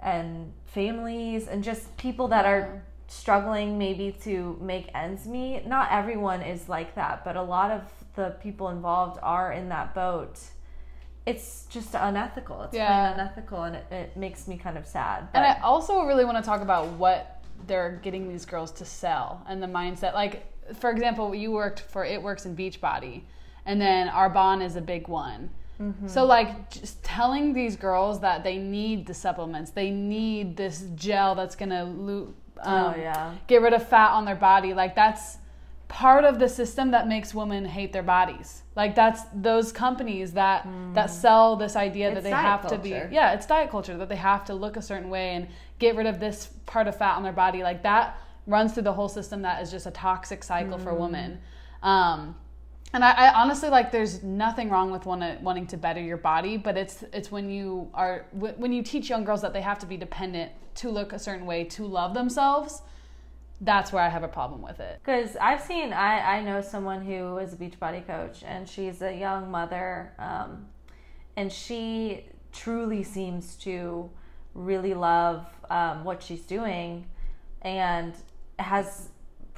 [0.03, 5.67] and families and just people that are struggling maybe to make ends meet.
[5.67, 7.83] Not everyone is like that, but a lot of
[8.15, 10.39] the people involved are in that boat.
[11.27, 12.63] It's just unethical.
[12.63, 13.13] It's Yeah.
[13.15, 15.21] unethical, and it, it makes me kind of sad.
[15.21, 18.85] And But I also really want to talk about what they're getting these girls to
[18.85, 20.15] sell and the mindset.
[20.15, 20.47] Like,
[20.79, 23.23] for example, you worked for It Works in Beachbody,
[23.67, 25.51] and then Arbonne is a big one.
[25.81, 26.07] Mm-hmm.
[26.09, 31.35] So, like, just telling these girls that they need the supplements, they need this gel
[31.35, 33.35] that's going to um, Oh, yeah.
[33.47, 34.75] get rid of fat on their body.
[34.75, 35.39] Like, that's
[35.89, 38.63] part of the system that makes women hate their bodies.
[38.77, 42.25] Like, that's those companies that that sell this idea that Mm.
[42.25, 42.91] They have to be.
[42.91, 46.07] Yeah, it's diet culture that they have to look a certain way and get rid
[46.07, 47.63] of this part of fat on their body.
[47.63, 49.43] Like that runs through the whole system.
[49.43, 50.99] That is just a toxic cycle for Mm.
[51.01, 51.41] women.
[51.83, 52.37] Um,
[52.93, 56.57] and I, I honestly like there's nothing wrong with wanna, wanting to better your body,
[56.57, 59.79] but it's it's when you are wh- when you teach young girls that they have
[59.81, 62.83] to be dependent to look a certain way to love themselves.
[63.61, 65.01] That's where I have a problem with it.
[65.05, 69.15] Because I've seen, I, I know someone who is a Beachbody coach, and she's a
[69.15, 70.67] young mother, um,
[71.37, 74.09] and she truly seems to
[74.55, 77.07] really love um, what she's doing,
[77.61, 78.15] and
[78.59, 79.10] has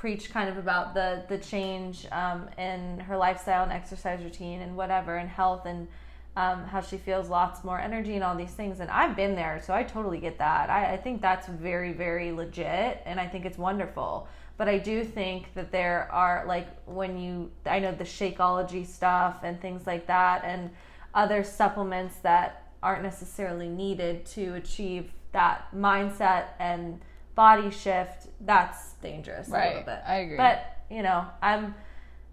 [0.03, 4.76] preached kind of about the the change um, in her lifestyle and exercise routine and
[4.76, 5.86] whatever, and health and
[6.34, 8.80] um, how she feels lots more energy and all these things.
[8.80, 10.70] And I've been there, so I totally get that.
[10.70, 14.26] I, I think that's very, very legit, and I think it's wonderful.
[14.57, 19.36] But I do think that there are, like, when you, I know the Shakeology stuff
[19.44, 20.70] and things like that, and
[21.14, 27.00] other supplements that aren't necessarily needed to achieve that mindset and
[27.34, 29.68] body shift, that's dangerous a Right.
[29.68, 29.98] little bit.
[30.07, 30.36] I agree.
[30.36, 31.74] But, you know, I'm,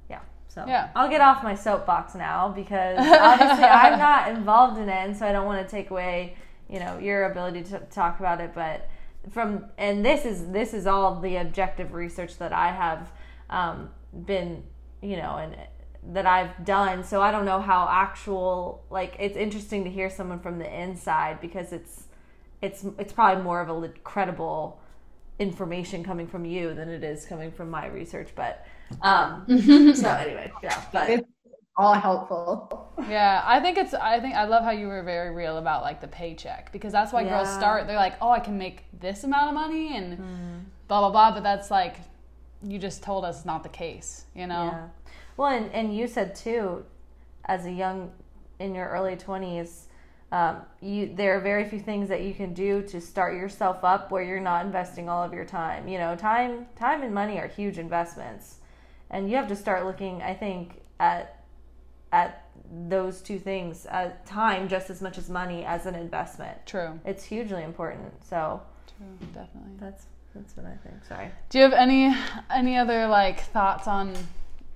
[0.09, 0.19] yeah.
[0.47, 0.89] So Yeah.
[0.95, 5.25] I'll get off my soapbox now because obviously I'm not involved in it, and so
[5.27, 6.35] I don't want to take away,
[6.69, 8.53] you know, your ability to talk about it.
[8.53, 8.87] But
[9.31, 13.11] from and this is this is all the objective research that I have
[13.49, 13.89] um,
[14.25, 14.63] been,
[15.01, 15.55] you know, and
[16.13, 17.03] that I've done.
[17.03, 21.41] So I don't know how actual like it's interesting to hear someone from the inside
[21.41, 22.03] because it's
[22.61, 24.79] it's it's probably more of a le- credible
[25.39, 28.29] information coming from you than it is coming from my research.
[28.35, 28.65] But
[29.01, 29.45] um,
[29.95, 31.27] so anyway, yeah, but It's
[31.77, 32.93] all helpful.
[33.09, 33.93] Yeah, I think it's.
[33.93, 37.13] I think I love how you were very real about like the paycheck because that's
[37.13, 37.87] why girls start.
[37.87, 40.17] They're like, oh, I can make this amount of money, and
[40.87, 41.31] blah blah blah.
[41.33, 41.95] But that's like
[42.61, 44.65] you just told us not the case, you know.
[44.65, 44.87] Yeah.
[45.37, 46.83] Well, and, and you said too,
[47.45, 48.11] as a young,
[48.59, 49.83] in your early 20s,
[50.31, 54.11] um, you there are very few things that you can do to start yourself up
[54.11, 55.87] where you're not investing all of your time.
[55.87, 58.57] You know, time time and money are huge investments,
[59.09, 60.21] and you have to start looking.
[60.21, 61.43] I think at
[62.11, 62.45] at
[62.87, 66.57] those two things, uh, time just as much as money as an investment.
[66.65, 66.99] True.
[67.05, 68.13] It's hugely important.
[68.23, 68.61] So
[68.97, 69.27] True.
[69.33, 69.71] Definitely.
[69.79, 70.05] that's
[70.35, 71.03] that's what I think.
[71.05, 71.31] Sorry.
[71.49, 72.15] Do you have any
[72.53, 74.13] any other like thoughts on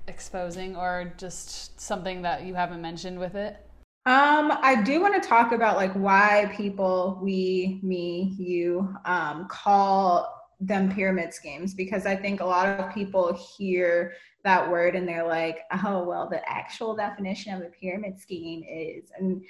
[0.07, 3.57] exposing or just something that you haven't mentioned with it?
[4.05, 10.43] Um, I do want to talk about like why people, we, me, you, um, call
[10.59, 15.25] them pyramid schemes because I think a lot of people hear that word and they're
[15.25, 19.41] like, oh, well, the actual definition of a pyramid scheme is, and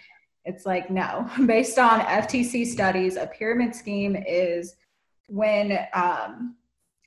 [0.46, 4.76] it's like, no, based on FTC studies, a pyramid scheme is
[5.30, 6.56] when, um,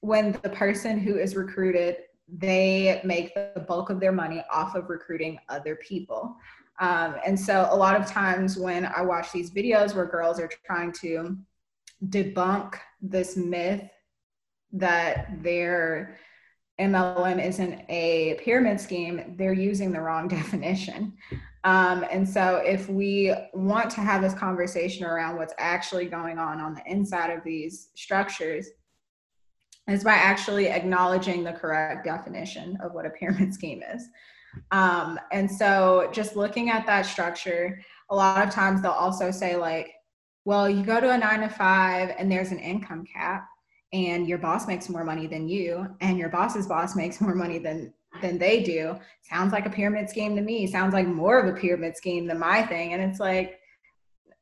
[0.01, 4.91] when the person who is recruited, they make the bulk of their money off of
[4.91, 6.37] recruiting other people.
[6.79, 10.51] Um, and so a lot of times when I watch these videos where girls are
[10.67, 11.37] trying to
[12.09, 13.89] debunk this myth
[14.73, 16.19] that their
[16.79, 21.15] MLM isn't a pyramid scheme, they're using the wrong definition.
[21.65, 26.61] Um, and so if we want to have this conversation around what's actually going on
[26.61, 28.69] on the inside of these structures,
[29.89, 34.09] is by actually acknowledging the correct definition of what a pyramid scheme is.
[34.71, 37.81] Um, and so just looking at that structure,
[38.11, 39.93] a lot of times they'll also say, like,
[40.45, 43.49] well, you go to a nine to five and there's an income cap
[43.93, 47.59] and your boss makes more money than you and your boss's boss makes more money
[47.59, 47.93] than
[48.23, 48.97] than they do.
[49.23, 50.67] Sounds like a pyramid scheme to me.
[50.67, 52.93] Sounds like more of a pyramid scheme than my thing.
[52.93, 53.59] And it's like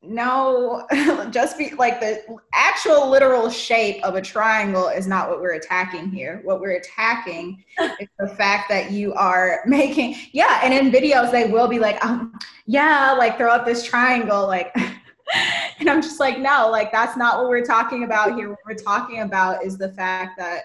[0.06, 0.86] no
[1.30, 6.10] just be like the actual literal shape of a triangle is not what we're attacking
[6.10, 6.40] here.
[6.44, 7.64] What we're attacking
[8.00, 12.04] is the fact that you are making yeah and in videos they will be like
[12.04, 14.74] um, yeah like throw up this triangle like
[15.78, 18.50] and i'm just like no like that's not what we're talking about here.
[18.50, 20.64] What we're talking about is the fact that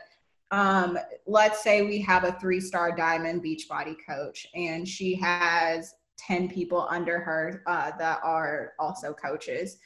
[0.51, 5.93] um, let's say we have a three star diamond beachbody coach and she has
[6.29, 9.77] 10 people under her uh, that are also coaches.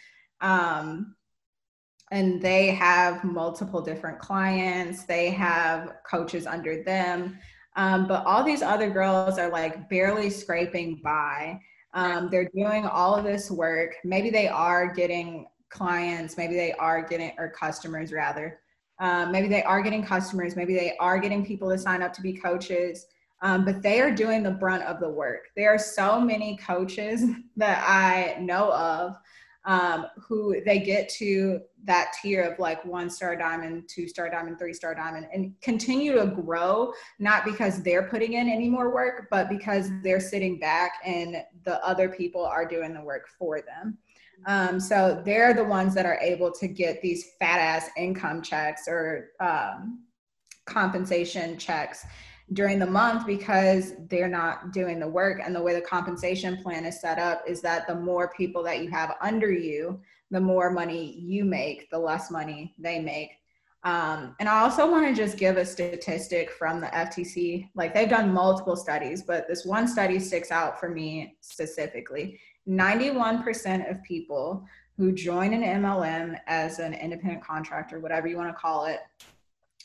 [0.41, 1.15] Um,
[2.11, 7.39] and they have multiple different clients, they have coaches under them.
[7.75, 11.59] Um, but all these other girls are like barely scraping by.
[11.93, 13.95] Um, they're doing all of this work.
[14.03, 18.59] Maybe they are getting clients, maybe they are getting, or customers rather.
[18.99, 22.21] Um, maybe they are getting customers, maybe they are getting people to sign up to
[22.21, 23.07] be coaches
[23.43, 25.49] um, but they are doing the brunt of the work.
[25.55, 27.23] There are so many coaches
[27.57, 29.17] that I know of
[29.65, 34.59] um, who they get to that tier of like one star diamond, two star diamond,
[34.59, 39.27] three star diamond, and continue to grow, not because they're putting in any more work,
[39.29, 43.97] but because they're sitting back and the other people are doing the work for them.
[44.45, 48.83] Um, so they're the ones that are able to get these fat ass income checks
[48.87, 50.03] or um,
[50.65, 52.05] compensation checks
[52.53, 55.41] during the month because they're not doing the work.
[55.43, 58.81] And the way the compensation plan is set up is that the more people that
[58.81, 59.99] you have under you,
[60.31, 63.31] the more money you make, the less money they make.
[63.83, 67.69] Um, and I also want to just give a statistic from the FTC.
[67.75, 72.39] Like they've done multiple studies, but this one study sticks out for me specifically.
[72.67, 74.65] 91% of people
[74.97, 78.99] who join an MLM as an independent contractor, whatever you want to call it,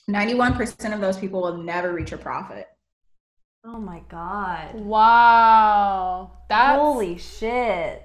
[0.08, 2.68] 91% of those people will never reach a profit.
[3.64, 4.74] Oh my god.
[4.74, 6.32] Wow.
[6.48, 8.04] That's Holy shit.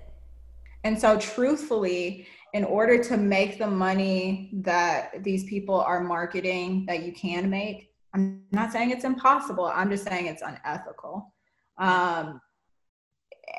[0.83, 7.03] And so, truthfully, in order to make the money that these people are marketing that
[7.03, 9.65] you can make, I'm not saying it's impossible.
[9.65, 11.33] I'm just saying it's unethical.
[11.77, 12.41] Um,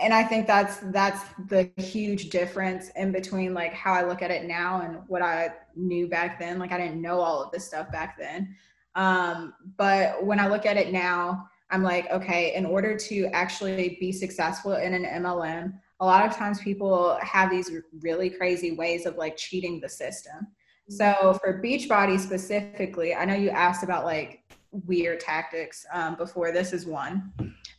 [0.01, 4.31] and I think that's that's the huge difference in between like how I look at
[4.31, 6.59] it now and what I knew back then.
[6.59, 8.57] Like I didn't know all of this stuff back then.
[8.95, 13.97] Um, but when I look at it now, I'm like, okay, in order to actually
[14.01, 17.71] be successful in an MLM, a lot of times people have these
[18.01, 20.47] really crazy ways of like cheating the system.
[20.89, 24.44] So for Beachbody specifically, I know you asked about like
[24.87, 26.53] weird tactics um, before.
[26.53, 27.33] This is one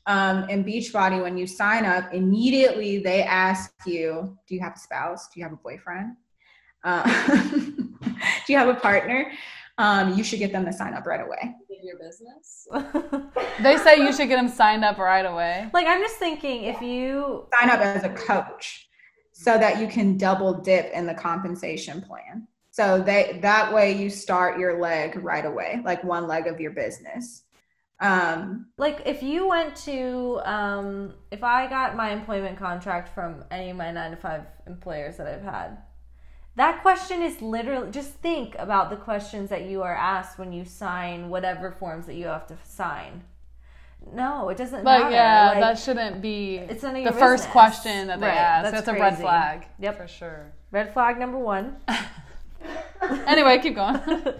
[0.08, 4.80] um, in Beachbody, when you sign up, immediately they ask you, do you have a
[4.80, 5.28] spouse?
[5.34, 6.16] Do you have a boyfriend?
[6.84, 7.04] Uh,
[7.41, 9.32] do you have a partner?
[9.78, 11.56] Um, you should get them to sign up right away.
[11.70, 12.68] In Your business.
[13.62, 15.70] they say you should get them signed up right away.
[15.74, 18.88] like I'm just thinking, if you sign up as a coach,
[19.38, 22.48] so that you can double dip in the compensation plan.
[22.76, 26.72] So they that way you start your leg right away, like one leg of your
[26.72, 27.44] business.
[28.02, 33.70] Um, like if you went to um, if I got my employment contract from any
[33.70, 35.78] of my nine to five employers that I've had,
[36.58, 40.66] that question is literally just think about the questions that you are asked when you
[40.66, 43.24] sign whatever forms that you have to sign.
[44.14, 45.16] No, it doesn't Like, matter.
[45.16, 47.52] yeah, Like, that shouldn't be it's none the your first business.
[47.54, 48.64] question that they Right, ask.
[48.72, 49.66] that's That's, a red flag.
[49.80, 49.98] Yep.
[49.98, 50.52] For sure.
[50.72, 51.78] red flag number one.
[53.28, 53.99] Anyway, keep going.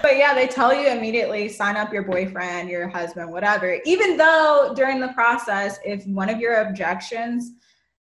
[0.00, 3.80] But yeah, they tell you immediately sign up your boyfriend, your husband, whatever.
[3.84, 7.52] Even though during the process, if one of your objections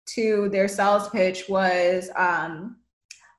[0.07, 2.77] to their sales pitch was, um,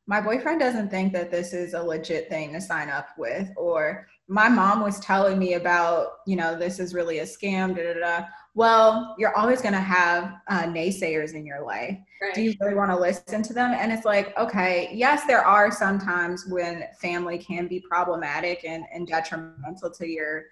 [0.06, 4.08] my boyfriend doesn't think that this is a legit thing to sign up with, or
[4.26, 8.00] my mom was telling me about, you know, this is really a scam, da da
[8.00, 8.26] da.
[8.58, 11.96] Well, you're always going to have uh, naysayers in your life.
[12.34, 13.70] Do you really want to listen to them?
[13.72, 19.06] And it's like okay yes there are sometimes when family can be problematic and, and
[19.06, 20.46] detrimental to your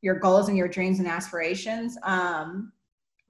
[0.00, 2.72] your goals and your dreams and aspirations um,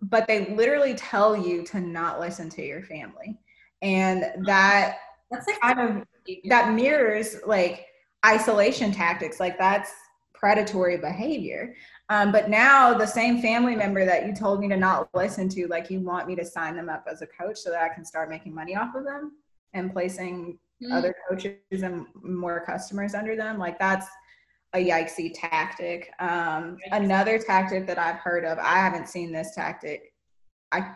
[0.00, 3.38] but they literally tell you to not listen to your family.
[3.82, 4.98] And that
[5.30, 6.06] That's like kind of
[6.48, 7.86] that mirrors like
[8.24, 9.38] isolation tactics.
[9.38, 9.90] Like that's
[10.34, 11.74] predatory behavior
[12.10, 15.66] um, but now the same family member that you told me to not listen to
[15.68, 18.04] like you want me to sign them up as a coach so that i can
[18.04, 19.32] start making money off of them
[19.74, 20.58] and placing
[20.92, 23.58] other coaches and more customers under them?
[23.58, 24.06] Like that's
[24.74, 26.12] a yikesy tactic.
[26.20, 30.12] Um, another tactic that i've heard of i haven't seen this tactic
[30.72, 30.94] i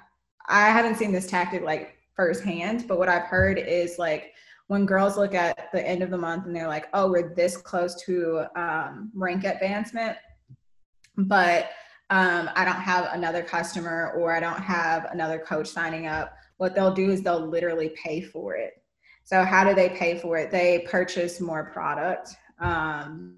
[0.48, 4.32] i haven't seen this tactic like firsthand but what i've heard is like
[4.66, 7.56] when girls look at the end of the month and they're like oh we're this
[7.56, 10.16] close to um, rank advancement
[11.16, 11.70] but
[12.10, 16.34] um, i don't have another customer or i don't have another coach signing up.
[16.56, 18.74] What they'll do is they'll literally pay for it.
[19.24, 20.50] So how do they pay for it?
[20.50, 23.36] They purchase more product um,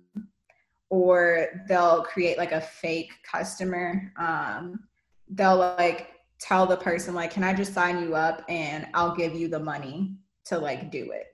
[0.91, 4.13] or they'll create like a fake customer.
[4.19, 4.81] Um,
[5.29, 6.09] they'll like
[6.41, 9.59] tell the person like can i just sign you up and i'll give you the
[9.59, 10.17] money
[10.47, 11.27] to like do it?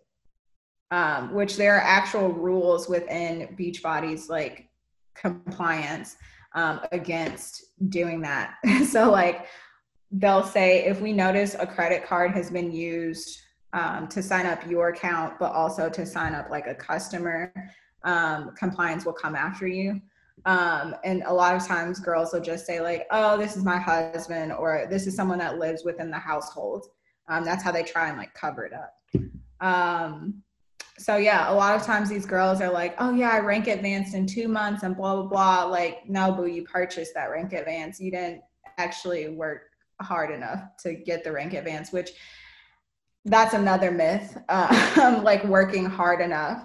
[0.92, 4.69] Um, which there are actual rules within beachbody's like
[5.14, 6.16] compliance
[6.54, 8.54] um, against doing that.
[8.86, 9.46] So like
[10.10, 13.38] they'll say if we notice a credit card has been used
[13.72, 17.52] um, to sign up your account but also to sign up like a customer
[18.02, 20.00] um, compliance will come after you.
[20.46, 23.78] Um, and a lot of times girls will just say like oh this is my
[23.78, 26.86] husband or this is someone that lives within the household.
[27.28, 28.92] Um, that's how they try and like cover it up.
[29.60, 30.42] Um,
[31.00, 34.14] so yeah a lot of times these girls are like oh yeah i rank advanced
[34.14, 35.64] in two months and blah blah blah.
[35.64, 37.98] Like no boo you purchased that rank advance.
[37.98, 38.42] You didn't
[38.76, 39.62] actually work
[40.02, 42.10] hard enough to get the rank advance which
[43.26, 46.64] that's another myth um, like working hard enough.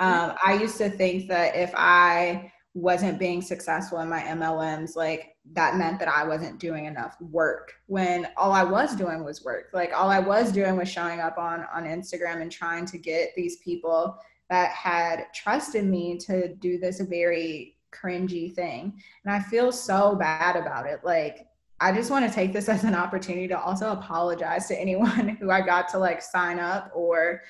[0.00, 5.34] Um, i used to think that if i wasn't being successful in my mlms like
[5.52, 9.70] that meant that i wasn't doing enough work when all i was doing was work.
[9.72, 13.30] Like all i was doing was showing up on on instagram and trying to get
[13.36, 14.18] these people
[14.50, 19.00] that had trusted me to do this very cringy thing.
[19.24, 21.00] And i feel so bad about it.
[21.02, 21.48] Like
[21.80, 25.50] I just want to take this as an opportunity to also apologize to anyone who
[25.50, 27.42] I got to like sign up or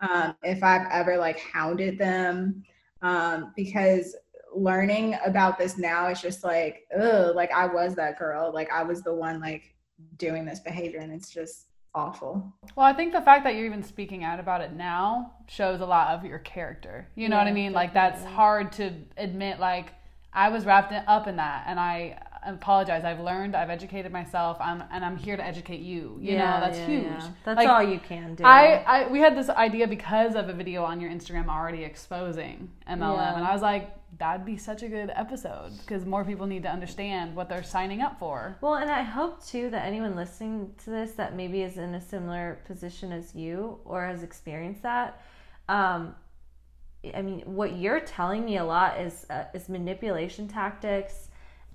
[0.00, 2.64] um, if I've ever like hounded them.
[3.00, 4.16] Um, because
[4.54, 8.52] learning about this now is just like, ugh, like I was that girl.
[8.52, 9.74] Like I was the one like
[10.16, 12.54] doing this behavior and it's just awful.
[12.76, 15.86] Well, I think the fact that you're even speaking out about it now shows a
[15.86, 17.08] lot of your character.
[17.14, 17.72] You know what I Yeah, mean?
[17.72, 19.92] Like that's hard to admit like
[20.32, 22.18] I was wrapped up in that and I
[22.54, 23.04] apologize.
[23.04, 24.56] I've learned, I've educated myself.
[24.60, 26.18] I'm and I'm here to educate you.
[26.20, 27.04] You know, that's yeah, huge.
[27.04, 27.28] yeah.
[27.44, 28.44] That's Like, all you can do.
[28.44, 32.70] I, I we had this idea because of a video on your Instagram already exposing
[32.88, 33.36] MLM Yeah.
[33.36, 36.68] and I was like that'd be such a good episode because more people need to
[36.70, 38.56] understand what they're signing up for.
[38.62, 42.00] Well, and I hope too that anyone listening to this that maybe is in a
[42.00, 45.20] similar position as you or has experienced that.
[45.68, 46.14] Um,
[47.14, 51.27] I mean, what you're telling me a lot is uh, is manipulation tactics,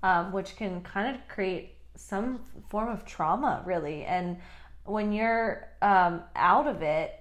[0.04, 2.38] um, which can kind of create some
[2.68, 4.04] form of trauma, really.
[4.04, 4.36] And
[4.84, 7.18] when you're um, out of it,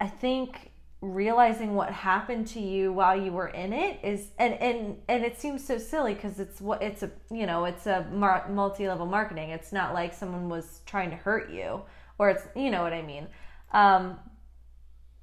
[0.00, 0.70] I think
[1.00, 5.38] realizing what happened to you while you were in it is and and and it
[5.38, 9.50] seems so silly because it's what it's a you know it's a mar- multi-level marketing
[9.50, 11.82] it's not like someone was trying to hurt you
[12.16, 13.26] or it's you know what i mean
[13.74, 14.18] um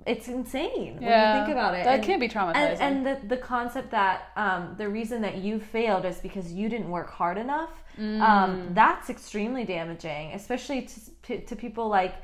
[0.06, 2.56] it's insane when you think about it That And- can be traumatizing.
[2.56, 6.70] and, and the, the concept that um, the reason that you failed is because you
[6.70, 8.22] didn't work hard enough Mm.
[8.22, 10.88] um, that's extremely damaging especially
[11.24, 12.16] to, to people like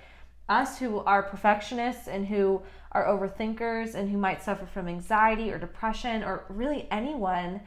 [0.48, 2.62] us who are perfectionists and who
[2.94, 7.60] are overthinkers and who might suffer from anxiety or depression or really anyone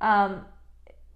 [0.00, 0.44] um,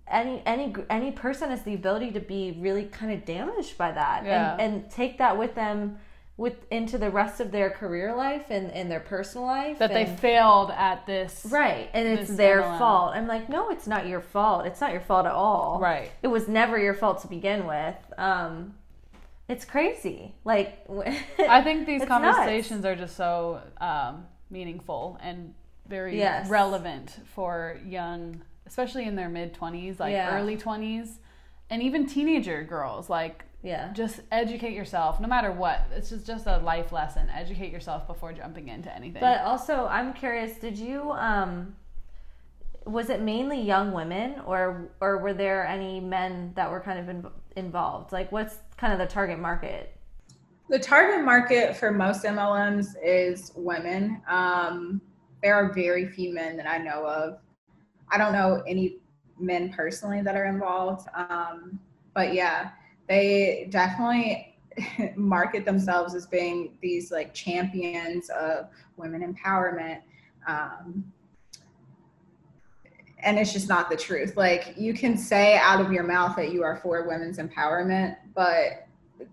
[0.06, 4.24] any any any person has the ability to be really kind of damaged by that
[4.24, 4.52] Yeah.
[4.52, 5.98] and, and take that with them
[6.38, 10.06] with into the rest of their career life and, and their personal life that they
[10.06, 11.44] failed at this.
[11.50, 12.78] right and it's their standalone.
[12.78, 16.10] fault i'm like no it's not your fault it's not your fault at all Right.
[16.22, 18.74] it was never your fault to begin with um
[19.48, 20.84] it's crazy like
[21.40, 22.22] I think these It's nuts.
[22.36, 25.54] conversations are just so um, meaningful and
[25.88, 26.48] very Yes.
[26.50, 30.36] relevant for young, especially in their mid 20s, like Yeah.
[30.38, 31.16] early 20s,
[31.70, 33.08] and even teenager girls.
[33.08, 35.86] Like, yeah just educate yourself no matter what.
[35.94, 37.28] It's just, just a life lesson.
[37.34, 39.20] Educate yourself before jumping into anything.
[39.20, 40.58] But also, I'm curious.
[40.58, 41.74] Did you um,
[42.88, 47.08] was it mainly young women, or or were there any men that were kind of
[47.08, 48.12] in, involved?
[48.12, 49.94] Like, what's kind of the target market?
[50.68, 54.22] The target market for most MLMs is women.
[54.28, 55.00] Um,
[55.42, 57.38] there are very few men that I know of.
[58.10, 58.96] I don't know any
[59.38, 61.08] men personally that are involved.
[61.14, 61.78] Um,
[62.14, 62.70] but yeah,
[63.08, 64.56] they definitely
[65.16, 70.00] market themselves as being these like champions of women empowerment.
[70.46, 71.04] Um,
[73.20, 74.36] and it's just not the truth.
[74.36, 78.86] Like you can say out of your mouth that you are for women's empowerment, but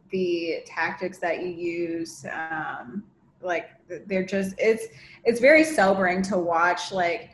[0.09, 3.03] the tactics that you use um
[3.41, 3.69] like
[4.07, 4.87] they're just it's
[5.23, 7.29] it's very sobering to watch like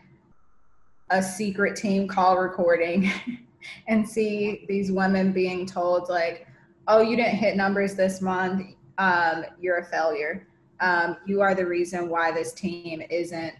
[1.12, 3.10] a secret team call recording
[3.88, 6.48] and see these women being told like
[6.88, 8.76] oh you didn't hit numbers this month.
[8.98, 10.48] Um you're a failure.
[10.80, 13.54] Um you are the reason why this team isn't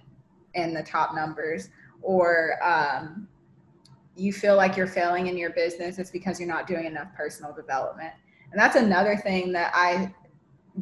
[0.54, 1.70] in the top numbers.
[2.02, 3.28] Or um
[4.16, 5.98] you feel like you're failing in your business.
[5.98, 8.14] It's because you're not doing enough personal development.
[8.52, 10.14] And that's another thing that I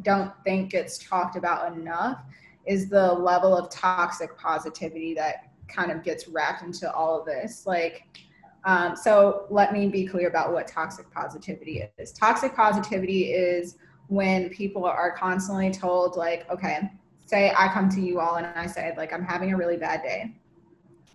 [0.02, 2.20] don't think gets talked about enough
[2.66, 7.66] is the level of toxic positivity that kind of gets wrapped into all of this.
[7.66, 8.06] Like,
[8.64, 12.12] um, so let me be clear about what toxic positivity is.
[12.12, 13.76] Toxic positivity is
[14.08, 16.90] when people are constantly told, like, okay,
[17.26, 20.02] say I come to you all and I say, like, I'm having a really bad
[20.02, 20.34] day.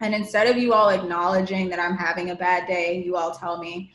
[0.02, 3.58] And instead of you all acknowledging that I'm having a bad day, you all tell
[3.58, 3.92] me,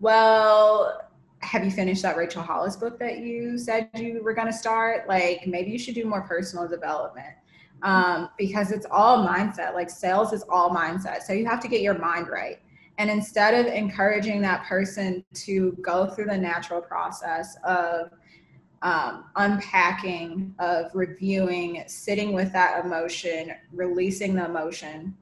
[0.00, 1.08] well,
[1.40, 5.08] have you finished that Rachel Hollis book that you said you were going to start?
[5.08, 7.34] Like, maybe you should do more personal development
[7.82, 9.74] um, because it's all mindset.
[9.74, 11.22] Like, sales is all mindset.
[11.22, 12.60] So you have to get your mind right.
[12.98, 18.10] And instead of encouraging that person to go through the natural process of
[18.82, 25.16] um, unpacking, of reviewing, sitting with that emotion, releasing the emotion,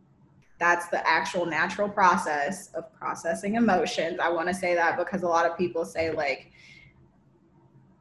[0.59, 4.19] that's the actual natural process of processing emotions.
[4.21, 6.53] I want to say that because a lot of people say like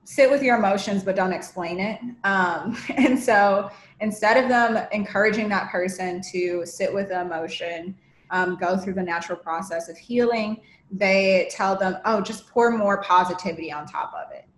[0.04, 2.00] sit with your emotions but don't explain it.
[2.24, 3.70] Um, and so
[4.02, 7.96] instead of them encouraging that person to sit with the emotion,
[8.32, 10.62] um, go through the natural process of healing,
[10.92, 14.50] they tell them, oh, just pour more positivity on top of it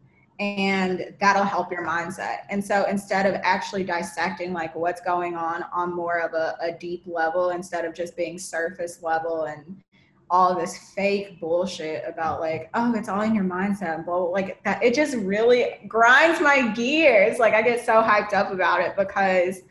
[0.42, 2.40] and that'll help your mindset.
[2.50, 6.72] And so instead of actually dissecting like what's going on on more of a, a
[6.72, 9.84] deep level, instead of just being surface level and
[10.32, 14.82] all this fake bullshit about like, oh, it's all in your mindset, blah, like that,
[14.82, 17.38] it just really grinds my gears.
[17.38, 19.62] Like I get so hyped up about it because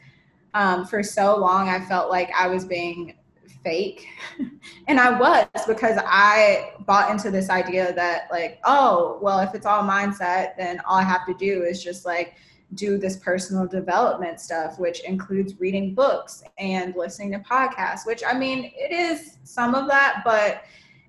[0.55, 3.17] um, for so long I felt like I was being
[3.65, 4.07] fake.
[4.89, 9.65] And i was because i bought into this idea that like oh well if it's
[9.65, 12.35] all mindset then all i have to do is just like
[12.75, 18.37] do this personal development stuff which includes reading books and listening to podcasts which i
[18.37, 20.65] mean it is some of that but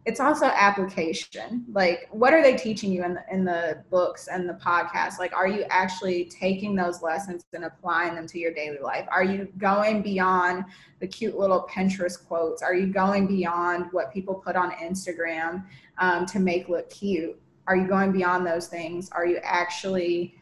[0.06, 1.64] it's also application.
[1.72, 5.20] Like what are they teaching you in the, in the books and the podcasts?
[5.20, 9.06] Like are you actually taking those lessons and applying them to your daily life?
[9.12, 10.66] Are you going beyond
[10.99, 12.64] the cute little pinterest quotes?
[12.64, 15.66] Are you going beyond what people put on instagram
[15.99, 17.39] um, to make look cute?
[17.68, 19.10] Are you going beyond those things?
[19.12, 20.36] Are you actually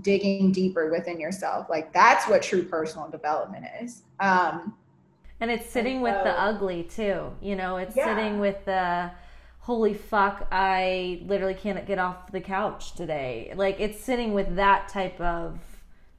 [0.00, 1.68] digging deeper within yourself?
[1.68, 4.04] Like that's what true personal development is.
[4.20, 4.74] Um,
[5.40, 7.32] And it's sitting with the ugly too.
[7.40, 8.16] You know, it's Yeah.
[8.16, 9.10] sitting with the
[9.60, 13.52] holy fuck, I literally can't get off the couch today.
[13.54, 15.58] Like it's sitting with that type of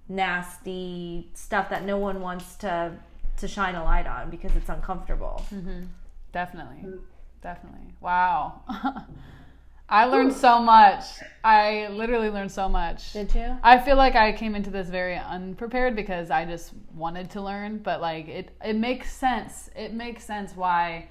[0.10, 2.94] nasty stuff that no one wants to
[3.38, 5.46] to shine a light on because it's uncomfortable.
[5.54, 5.84] Mm-hmm.
[6.32, 6.78] Definitely.
[6.78, 6.98] Mm-hmm.
[7.42, 7.94] Definitely.
[8.02, 8.62] Wow.
[9.90, 11.04] I learned so much.
[11.44, 13.14] I literally learned so much.
[13.14, 13.58] Did you?
[13.64, 17.78] I feel like I came into this very unprepared because I just wanted to learn,
[17.78, 19.70] but like it it makes sense.
[19.76, 21.08] It makes sense why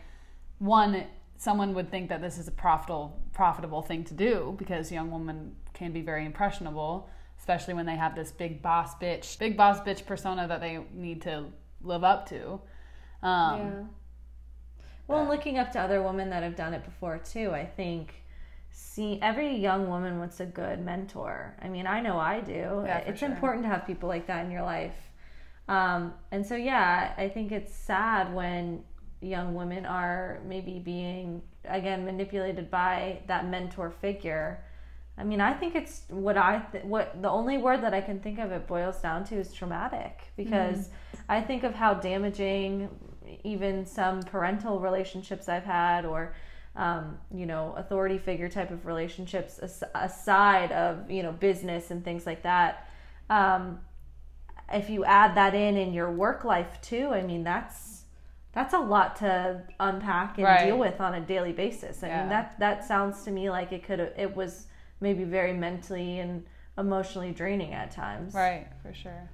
[0.58, 1.04] one
[1.38, 5.56] someone would think that this is a profitable profitable thing to do because young women
[5.72, 7.08] can be very impressionable,
[7.38, 11.22] especially when they have this big boss bitch, big boss bitch persona that they need
[11.22, 11.46] to
[11.82, 12.60] live up to.
[13.22, 13.82] Um, yeah.
[15.08, 18.22] Well, and looking up to other women that have done it before too, I think
[18.78, 21.56] see every young woman wants a good mentor.
[21.62, 22.82] I mean, I know I do.
[22.84, 23.30] Yeah, it's sure.
[23.30, 24.94] important to have people like that in your life.
[25.66, 28.84] Um, and so, yeah, I think it's sad when
[29.22, 34.62] young women are maybe being again manipulated by that mentor figure.
[35.16, 38.20] I mean, I think it's what I th- what the only word that I can
[38.20, 40.90] think of it boils down to is traumatic because
[41.30, 42.90] I think of how damaging
[43.42, 46.34] even some parental relationships I've had or
[46.76, 52.04] um, you know authority figure type of relationships as- aside of you know business and
[52.04, 52.88] things like that.
[53.30, 53.80] Um,
[54.72, 58.04] if you add that in in your work life too, I mean that's
[58.52, 60.64] that's a lot to unpack and Right.
[60.66, 62.02] deal with on a daily basis.
[62.02, 62.20] I Yeah.
[62.20, 64.66] mean that that sounds to me like it could it was
[65.00, 66.44] maybe very mentally and
[66.78, 68.34] emotionally draining at times.
[68.34, 69.30] Right, for sure.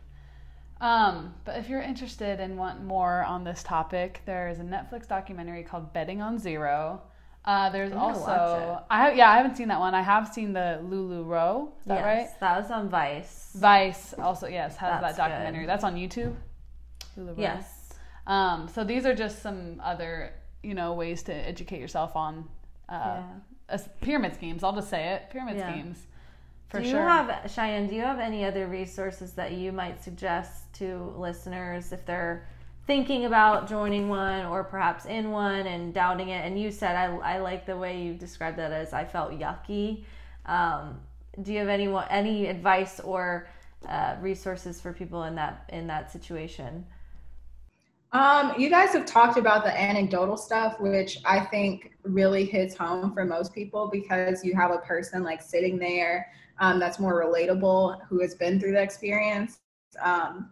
[0.81, 5.07] Um, but if you're interested and want more on this topic, there is a Netflix
[5.07, 7.03] documentary called Betting on Zero.
[7.45, 8.81] Uh, there's also.
[8.89, 9.95] I have, yeah I haven't seen that one.
[9.95, 11.69] I have seen the LuLaRoe.
[11.81, 12.41] Is that yes, right?
[12.41, 13.51] That was on Vice.
[13.57, 15.63] Vice also yes has That's that documentary.
[15.63, 15.69] good.
[15.69, 16.35] That's on YouTube.
[17.19, 17.39] LuLaRoe.
[17.39, 17.95] Yes.
[18.27, 20.33] Um, so these are just some other
[20.63, 22.49] you know ways to educate yourself on
[22.89, 23.23] uh,
[23.71, 23.79] Yeah.
[24.01, 24.63] pyramid schemes.
[24.63, 25.73] I'll just say it pyramid Yeah.
[25.73, 26.07] schemes.
[26.69, 27.03] For do you sure.
[27.03, 27.89] have Cheyenne?
[27.89, 32.47] Do you have any other resources that you might suggest to listeners if they're
[32.87, 36.45] thinking about joining one or perhaps in one and doubting it?
[36.45, 40.05] And you said I, I like the way you described that as I felt yucky.
[40.47, 41.01] Um,
[41.43, 43.49] do you have any any advice or
[43.89, 46.85] uh, resources for people in that in that situation?
[48.13, 53.15] Um, you guys have talked about the anecdotal stuff, which I think really hits home
[53.15, 58.01] for most people because you have a person like sitting there um, that's more relatable
[58.09, 59.61] who has been through the experience.
[60.01, 60.51] Um,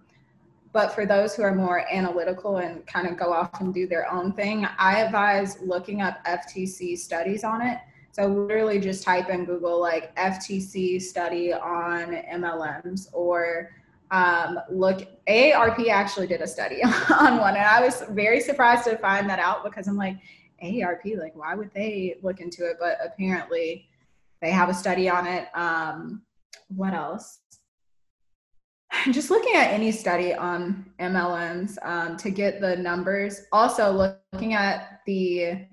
[0.73, 4.11] but for those who are more analytical and kind of go off and do their
[4.11, 7.79] own thing, I advise looking up FTC studies on it.
[8.13, 13.71] So literally just type in Google like FTC study on MLMs or
[14.11, 16.83] um, look AARP actually did a study
[17.21, 17.57] on one.
[17.57, 20.17] And i was very surprised to find that out because i'm like
[20.63, 22.77] AARP like why would they look into it?
[22.81, 23.89] But apparently
[24.43, 25.49] they have a study on it.
[25.55, 26.23] Um,
[26.69, 27.41] what else
[29.13, 33.91] just looking at any study on mlms um, to get the numbers also
[34.33, 35.67] looking at the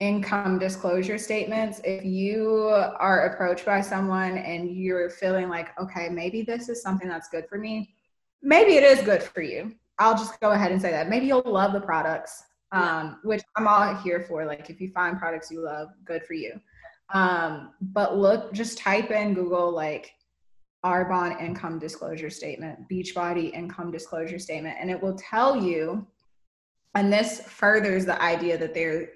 [0.00, 2.68] income disclosure statements if you
[3.00, 7.46] are approached by someone and you're feeling like okay maybe this is something that's good
[7.48, 7.94] for me
[8.42, 9.74] maybe it is good for you.
[9.98, 11.08] I'll just go ahead and say that.
[11.08, 14.44] Maybe you'll love the products um, which i'm all here for.
[14.44, 16.60] Like if you find products you love good for you.
[17.14, 20.12] Um, but look just type in google like
[20.84, 26.06] arbonne income disclosure statement beachbody income disclosure statement and it will tell you
[26.94, 29.08] and this furthers the idea that they're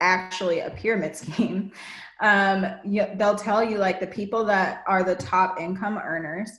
[0.00, 1.72] actually a pyramid scheme.
[2.20, 6.50] Um, you, they'll tell you like the people that are the top income earners,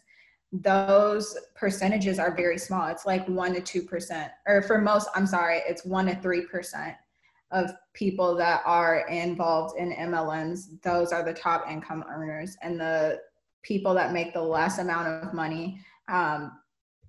[0.51, 2.87] those percentages are very small.
[2.89, 6.45] It's like one to two percent, or for most, I'm sorry, it's one to three
[6.45, 6.95] percent
[7.51, 10.81] of people that are involved in MLMs.
[10.81, 13.19] Those are the top income earners, and the
[13.65, 15.79] people that make the less amount of money.
[16.07, 16.51] Um,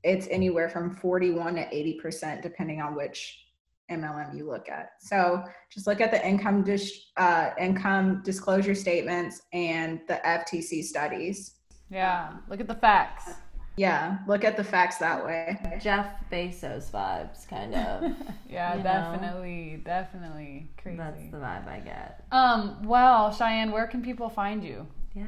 [0.02, 3.42] it's anywhere from 41 to 80 percent, depending on which
[3.90, 4.90] MLM you look at.
[5.00, 11.54] So just look at the income dis- uh, income disclosure statements and the FTC studies.
[11.90, 13.30] Yeah, look at the facts.
[13.76, 15.58] Yeah, look at the facts that way.
[15.82, 18.12] Jeff Bezos vibes, kind of.
[18.48, 18.84] Yeah, You know?
[18.84, 20.96] definitely, definitely crazy.
[20.96, 22.24] That's the vibe I get.
[22.32, 24.86] Um, well, Cheyenne, where can people find you?
[25.14, 25.26] Yeah.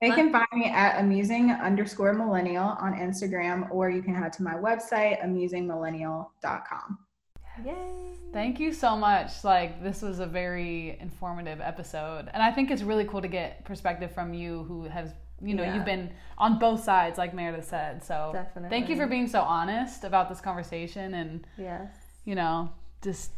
[0.00, 4.42] They can find me at amusing underscore millennial on Instagram, or you can head to
[4.42, 6.98] my website, amusingmillennial.com.
[7.64, 7.74] Yay.
[8.32, 9.42] Thank you so much.
[9.44, 12.28] Like, this was a very informative episode.
[12.34, 15.62] And I think it's really cool to get perspective from you who has, you know,
[15.62, 15.74] Yeah.
[15.76, 18.04] you've been on both sides, like Meredith said.
[18.04, 18.68] So, Definitely.
[18.68, 21.14] thank you for being so honest about this conversation.
[21.14, 21.88] And, Yes.
[22.26, 22.68] you know,
[23.00, 23.32] just,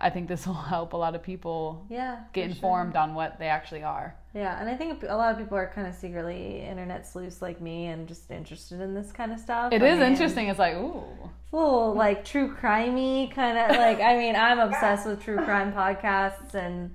[0.00, 2.18] I think this will help a lot of people Yeah.
[2.32, 2.54] get for sure.
[2.56, 4.16] informed on what they actually are.
[4.34, 7.60] Yeah, and I think a lot of people are kind of secretly internet sleuths like
[7.60, 9.72] me and just interested in this kind of stuff.
[9.72, 10.48] It I is mean, interesting.
[10.48, 11.04] It's like, ooh.
[11.44, 14.00] It's a little like true crimey kind of like.
[14.00, 16.94] I mean, I'm obsessed with true crime podcasts, and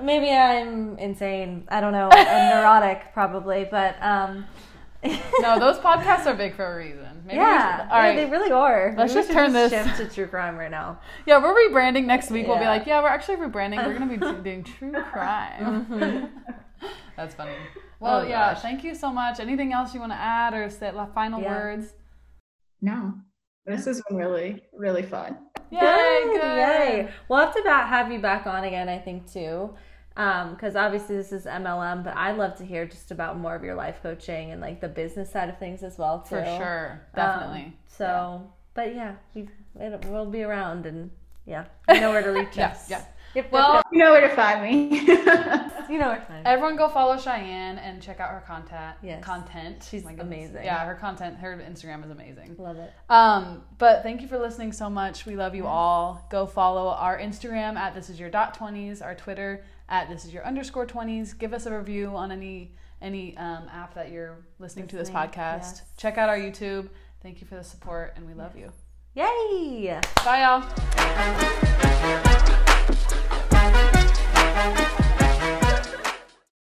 [0.00, 1.64] maybe I'm insane.
[1.68, 4.46] I don't know, I'm neurotic probably, but um,
[5.40, 7.22] No, those podcasts are big for a reason.
[7.26, 8.16] Maybe yeah, should- all yeah, right.
[8.16, 8.94] they really are.
[8.96, 11.00] Let's Maybe just should turn this- shift to true crime right now.
[11.26, 12.46] Yeah, we're rebranding next week.
[12.46, 13.84] We'll be like, yeah, we're actually rebranding.
[13.86, 15.86] We're gonna be doing true crime.
[15.86, 16.88] Mm-hmm.
[17.16, 17.52] That's funny.
[18.00, 18.52] Well, Oh, yeah.
[18.52, 18.60] gosh.
[18.60, 19.40] Thank you so much.
[19.40, 21.48] Anything else you want to add or say la- final Yeah.
[21.56, 21.94] words?
[22.82, 23.14] No,
[23.64, 25.38] this has been really, really fun.
[25.70, 25.80] Yay!
[25.80, 26.56] Good, Good.
[26.58, 27.08] Yay.
[27.28, 29.74] We'll have to have you back on again, I think, too.
[30.14, 33.74] Because obviously this is MLM, but I'd love to hear just about more of your
[33.74, 36.36] life coaching and like the business side of things as well, too.
[36.36, 37.00] For sure.
[37.14, 37.76] Um, Definitely.
[37.86, 39.48] so, but yeah, we
[39.80, 41.10] it, we'll be around and
[41.46, 42.88] yeah, you know where to reach Yeah, us.
[42.90, 43.02] yeah.
[43.34, 44.96] Yep, Well, You know where to find me.
[45.08, 46.46] you know where to find.
[46.46, 48.94] Everyone go follow Cheyenne and check out her content.
[49.02, 49.24] Yes.
[49.24, 49.84] Content.
[49.90, 50.26] She's My goodness.
[50.50, 50.64] amazing.
[50.64, 52.54] Yeah, her content, her Instagram is amazing.
[52.60, 52.92] Love it.
[53.10, 55.26] Um, but thank you for listening so much.
[55.26, 56.24] We love you all.
[56.30, 60.32] Go follow our Instagram at this is your dot twenties, our Twitter at this is
[60.32, 61.34] your underscore twenties.
[61.34, 62.72] Give us a review on any
[63.02, 65.36] any um, app that you're listening, to this podcast.
[65.36, 65.82] yes.
[65.96, 66.88] Check out our YouTube.
[67.22, 68.72] Thank you for the support and we love you.
[69.14, 70.00] Yay!
[70.24, 70.64] Bye y'all.